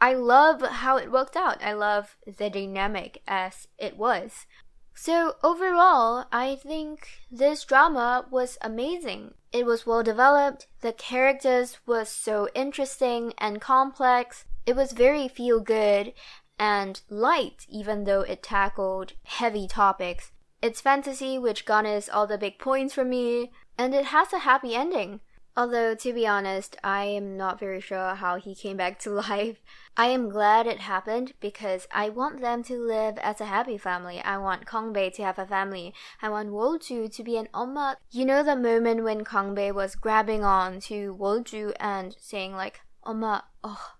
I 0.00 0.14
love 0.14 0.62
how 0.62 0.96
it 0.96 1.12
worked 1.12 1.36
out. 1.36 1.62
I 1.62 1.72
love 1.72 2.16
the 2.26 2.50
dynamic 2.50 3.22
as 3.26 3.68
it 3.78 3.96
was. 3.96 4.46
So, 4.94 5.36
overall, 5.42 6.26
I 6.30 6.56
think 6.56 7.08
this 7.30 7.64
drama 7.64 8.26
was 8.30 8.58
amazing. 8.60 9.34
It 9.50 9.64
was 9.64 9.86
well 9.86 10.02
developed, 10.02 10.66
the 10.80 10.92
characters 10.92 11.78
were 11.86 12.04
so 12.04 12.48
interesting 12.54 13.32
and 13.38 13.60
complex, 13.60 14.44
it 14.66 14.76
was 14.76 14.92
very 14.92 15.28
feel 15.28 15.60
good 15.60 16.12
and 16.58 17.00
light, 17.08 17.66
even 17.68 18.04
though 18.04 18.20
it 18.20 18.42
tackled 18.42 19.14
heavy 19.24 19.66
topics. 19.66 20.32
It's 20.60 20.80
fantasy, 20.80 21.38
which 21.38 21.64
garners 21.64 22.08
all 22.08 22.26
the 22.26 22.38
big 22.38 22.58
points 22.58 22.94
for 22.94 23.04
me, 23.04 23.50
and 23.76 23.94
it 23.94 24.06
has 24.06 24.32
a 24.32 24.40
happy 24.40 24.74
ending. 24.74 25.20
Although, 25.54 25.94
to 25.96 26.12
be 26.14 26.26
honest, 26.26 26.76
I 26.82 27.04
am 27.04 27.36
not 27.36 27.60
very 27.60 27.80
sure 27.80 28.14
how 28.14 28.36
he 28.36 28.54
came 28.54 28.76
back 28.76 28.98
to 29.00 29.10
life. 29.28 29.58
I 29.96 30.06
am 30.06 30.30
glad 30.30 30.66
it 30.66 30.80
happened 30.80 31.34
because 31.40 31.86
I 31.92 32.08
want 32.08 32.40
them 32.40 32.62
to 32.64 32.78
live 32.78 33.18
as 33.18 33.40
a 33.40 33.46
happy 33.46 33.76
family. 33.76 34.20
I 34.20 34.38
want 34.38 34.64
Kangbei 34.64 35.12
to 35.16 35.24
have 35.24 35.38
a 35.38 35.46
family. 35.46 35.92
I 36.22 36.30
want 36.30 36.50
Wolju 36.50 37.14
to 37.14 37.22
be 37.22 37.36
an 37.36 37.48
Oma. 37.52 37.96
You 38.10 38.24
know 38.24 38.42
the 38.42 38.56
moment 38.56 39.04
when 39.04 39.24
Kangbei 39.24 39.74
was 39.74 39.94
grabbing 39.94 40.42
on 40.42 40.80
to 40.82 41.14
Wolju 41.20 41.74
and 41.78 42.16
saying 42.18 42.52
like, 42.52 42.80
Oma, 43.04 43.44
oh, 43.62 43.94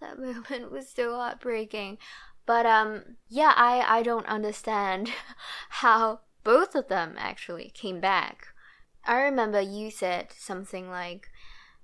that 0.00 0.18
moment 0.20 0.70
was 0.70 0.88
so 0.88 1.14
heartbreaking. 1.14 1.98
But 2.46 2.64
um, 2.64 3.16
yeah, 3.28 3.52
I, 3.56 3.98
I 3.98 4.02
don't 4.02 4.26
understand 4.26 5.10
how 5.68 6.20
both 6.44 6.74
of 6.74 6.88
them 6.88 7.16
actually 7.18 7.72
came 7.74 8.00
back. 8.00 8.48
I 9.04 9.20
remember 9.20 9.60
you 9.60 9.90
said 9.90 10.28
something 10.36 10.88
like 10.88 11.28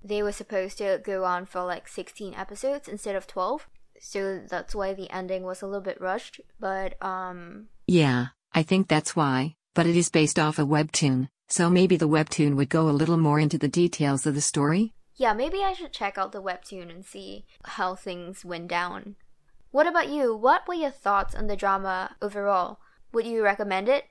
they 0.03 0.23
were 0.23 0.33
supposed 0.33 0.79
to 0.79 1.01
go 1.03 1.25
on 1.25 1.47
for 1.47 1.65
like 1.65 1.89
16 1.89 2.35
episodes 2.35 2.89
instead 2.89 3.15
of 3.15 3.27
12. 3.27 3.69
So 4.01 4.41
that's 4.49 4.75
why 4.75 4.95
the 4.95 5.11
ending 5.11 5.45
was 5.45 5.63
a 5.63 5.67
little 5.67 5.81
bit 5.81 6.01
rushed, 6.01 6.41
but 6.59 7.01
um 7.03 7.69
Yeah, 7.87 8.27
I 8.53 8.65
think 8.65 8.89
that's 8.89 9.15
why, 9.15 9.55
but 9.75 9.87
it 9.87 9.97
is 9.97 10.11
based 10.11 10.39
off 10.39 10.59
a 10.59 10.63
webtoon, 10.63 11.29
so 11.49 11.71
maybe 11.71 11.97
the 11.97 12.09
webtoon 12.09 12.57
would 12.57 12.69
go 12.69 12.89
a 12.89 12.99
little 13.01 13.17
more 13.17 13.39
into 13.39 13.59
the 13.59 13.69
details 13.69 14.27
of 14.27 14.35
the 14.35 14.41
story. 14.41 14.93
Yeah, 15.23 15.35
maybe 15.35 15.63
I 15.63 15.73
should 15.73 15.93
check 15.93 16.19
out 16.19 16.33
the 16.33 16.43
webtoon 16.43 16.91
and 16.91 17.05
see 17.05 17.45
how 17.63 17.95
things 17.95 18.45
went 18.45 18.67
down. 18.67 19.15
What 19.71 19.87
about 19.87 20.09
you? 20.09 20.35
What 20.35 20.67
were 20.67 20.75
your 20.75 20.91
thoughts 20.91 21.33
on 21.33 21.47
the 21.47 21.55
drama 21.55 22.17
overall? 22.21 22.81
Would 23.13 23.27
you 23.27 23.41
recommend 23.45 23.89
it? 23.89 24.03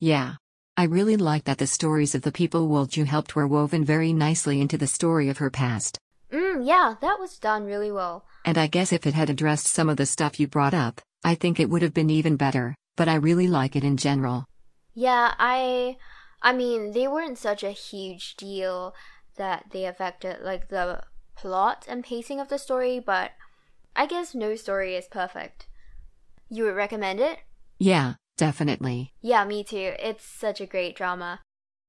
Yeah, 0.00 0.34
I 0.76 0.82
really 0.82 1.16
liked 1.16 1.44
that 1.44 1.58
the 1.58 1.68
stories 1.68 2.16
of 2.16 2.22
the 2.22 2.32
people 2.32 2.68
Wolju 2.68 3.06
helped 3.06 3.36
were 3.36 3.46
woven 3.46 3.84
very 3.84 4.12
nicely 4.12 4.60
into 4.60 4.76
the 4.76 4.88
story 4.88 5.28
of 5.28 5.38
her 5.38 5.48
past. 5.48 5.96
Mm, 6.32 6.66
yeah, 6.66 6.96
that 7.02 7.20
was 7.20 7.38
done 7.38 7.64
really 7.64 7.92
well. 7.92 8.24
And 8.44 8.58
I 8.58 8.66
guess 8.66 8.92
if 8.92 9.06
it 9.06 9.14
had 9.14 9.30
addressed 9.30 9.68
some 9.68 9.88
of 9.88 9.96
the 9.96 10.06
stuff 10.06 10.40
you 10.40 10.48
brought 10.48 10.74
up, 10.74 11.00
I 11.22 11.36
think 11.36 11.60
it 11.60 11.70
would 11.70 11.82
have 11.82 11.94
been 11.94 12.10
even 12.10 12.34
better, 12.34 12.74
but 12.96 13.08
I 13.08 13.14
really 13.14 13.46
like 13.46 13.76
it 13.76 13.84
in 13.84 13.96
general. 13.96 14.44
Yeah, 14.92 15.34
I 15.38 15.98
I 16.42 16.52
mean, 16.52 16.92
they 16.94 17.06
weren't 17.06 17.38
such 17.38 17.62
a 17.62 17.70
huge 17.70 18.34
deal 18.34 18.94
that 19.38 19.66
they 19.72 19.86
affected 19.86 20.42
like 20.42 20.68
the 20.68 21.02
plot 21.36 21.86
and 21.88 22.04
pacing 22.04 22.38
of 22.38 22.48
the 22.48 22.58
story, 22.58 23.00
but 23.00 23.32
I 23.96 24.06
guess 24.06 24.34
no 24.34 24.54
story 24.56 24.94
is 24.94 25.06
perfect. 25.08 25.66
You 26.48 26.64
would 26.64 26.76
recommend 26.76 27.20
it? 27.20 27.38
Yeah, 27.78 28.14
Definitely. 28.38 29.12
Yeah, 29.20 29.44
me 29.44 29.64
too. 29.64 29.94
It's 29.98 30.24
such 30.24 30.60
a 30.60 30.66
great 30.66 30.96
drama. 30.96 31.40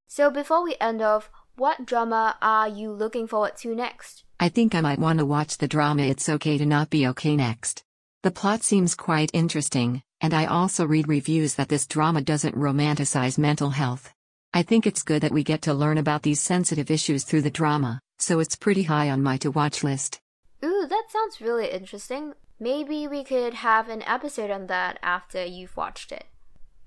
So 0.07 0.31
before 0.31 0.63
we 0.63 0.75
end 0.81 1.01
off, 1.01 1.29
what 1.55 1.85
drama 1.85 2.37
are 2.41 2.67
you 2.67 2.91
looking 2.91 3.27
forward 3.27 3.55
to 3.57 3.75
next? 3.75 4.23
I 4.39 4.49
think 4.49 4.73
I 4.73 4.81
might 4.81 4.97
want 4.97 5.19
to 5.19 5.25
watch 5.25 5.59
the 5.59 5.67
drama 5.67 6.01
It's 6.03 6.27
Okay 6.27 6.57
to 6.57 6.65
Not 6.65 6.89
Be 6.89 7.05
Okay 7.07 7.35
next. 7.35 7.83
The 8.23 8.31
plot 8.31 8.63
seems 8.63 8.95
quite 8.95 9.29
interesting, 9.31 10.01
and 10.19 10.33
I 10.33 10.45
also 10.45 10.85
read 10.85 11.07
reviews 11.07 11.53
that 11.55 11.69
this 11.69 11.85
drama 11.85 12.21
doesn't 12.21 12.55
romanticize 12.55 13.37
mental 13.37 13.69
health. 13.69 14.11
I 14.53 14.63
think 14.63 14.87
it's 14.87 15.03
good 15.03 15.21
that 15.21 15.31
we 15.31 15.43
get 15.43 15.61
to 15.63 15.73
learn 15.73 15.97
about 15.97 16.23
these 16.23 16.39
sensitive 16.39 16.89
issues 16.89 17.23
through 17.23 17.43
the 17.43 17.51
drama, 17.51 17.99
so 18.17 18.39
it's 18.39 18.55
pretty 18.55 18.83
high 18.83 19.09
on 19.09 19.21
my 19.21 19.37
to 19.37 19.51
watch 19.51 19.83
list. 19.83 20.19
Ooh, 20.63 20.87
that 20.89 21.05
sounds 21.09 21.39
really 21.39 21.69
interesting. 21.69 22.33
Maybe 22.59 23.07
we 23.07 23.23
could 23.23 23.53
have 23.53 23.89
an 23.89 24.01
episode 24.03 24.49
on 24.49 24.67
that 24.67 24.97
after 25.03 25.45
you've 25.45 25.77
watched 25.77 26.11
it. 26.11 26.25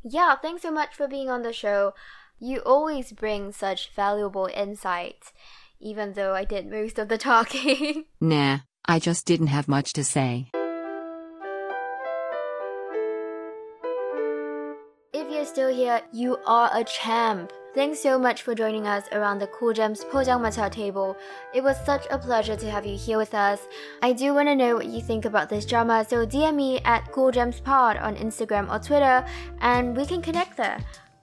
Yeah, 0.03 0.35
thanks 0.37 0.63
so 0.63 0.73
much 0.73 0.95
for 0.95 1.07
being 1.07 1.31
on 1.31 1.43
the 1.43 1.53
show. 1.53 1.95
You 2.41 2.59
always 2.67 3.13
bring 3.13 3.53
such 3.53 3.93
valuable 3.95 4.51
insights, 4.53 5.33
even 5.81 6.15
though 6.15 6.35
I 6.35 6.45
did 6.45 6.69
most 6.69 6.99
of 6.99 7.09
the 7.09 7.19
talking. 7.31 8.07
nah, 8.21 8.59
I 8.87 8.99
just 8.99 9.25
didn't 9.25 9.47
have 9.47 9.69
much 9.69 9.93
to 9.93 10.03
say. 10.05 10.49
Still 15.53 15.69
here, 15.69 16.01
you 16.13 16.39
are 16.47 16.71
a 16.73 16.83
champ. 16.83 17.53
Thanks 17.75 18.01
so 18.01 18.19
much 18.19 18.41
for 18.41 18.55
joining 18.55 18.87
us 18.87 19.05
around 19.13 19.39
the 19.39 19.49
Cool 19.49 19.75
Gems 19.75 20.03
Pojangmacha 20.03 20.71
table. 20.73 21.15
It 21.53 21.63
was 21.63 21.77
such 21.85 22.07
a 22.11 22.17
pleasure 22.17 22.57
to 22.57 22.71
have 22.71 22.87
you 22.87 22.97
here 22.97 23.19
with 23.19 23.35
us. 23.35 23.61
I 24.01 24.15
do 24.15 24.33
want 24.33 24.49
to 24.49 24.57
know 24.57 24.77
what 24.77 24.87
you 24.87 25.03
think 25.03 25.27
about 25.27 25.51
this 25.51 25.67
drama, 25.67 26.07
so 26.09 26.25
DM 26.25 26.55
me 26.55 26.81
at 26.87 27.13
Cool 27.13 27.31
Gems 27.31 27.61
Pod 27.61 27.99
on 27.99 28.17
Instagram 28.17 28.73
or 28.73 28.79
Twitter, 28.79 29.27
and 29.61 29.95
we 29.95 30.07
can 30.07 30.23
connect 30.23 30.57
there. 30.57 30.79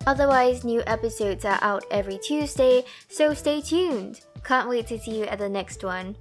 Otherwise, 0.06 0.64
new 0.64 0.84
episodes 0.86 1.44
are 1.44 1.58
out 1.64 1.84
every 1.90 2.20
Tuesday, 2.20 2.84
so 3.08 3.34
stay 3.34 3.62
tuned. 3.62 4.22
Can't 4.44 4.70
wait 4.70 4.86
to 4.88 5.00
see 5.00 5.18
you 5.18 5.26
at 5.26 5.40
the 5.40 5.50
next 5.50 5.84
one. 5.84 6.16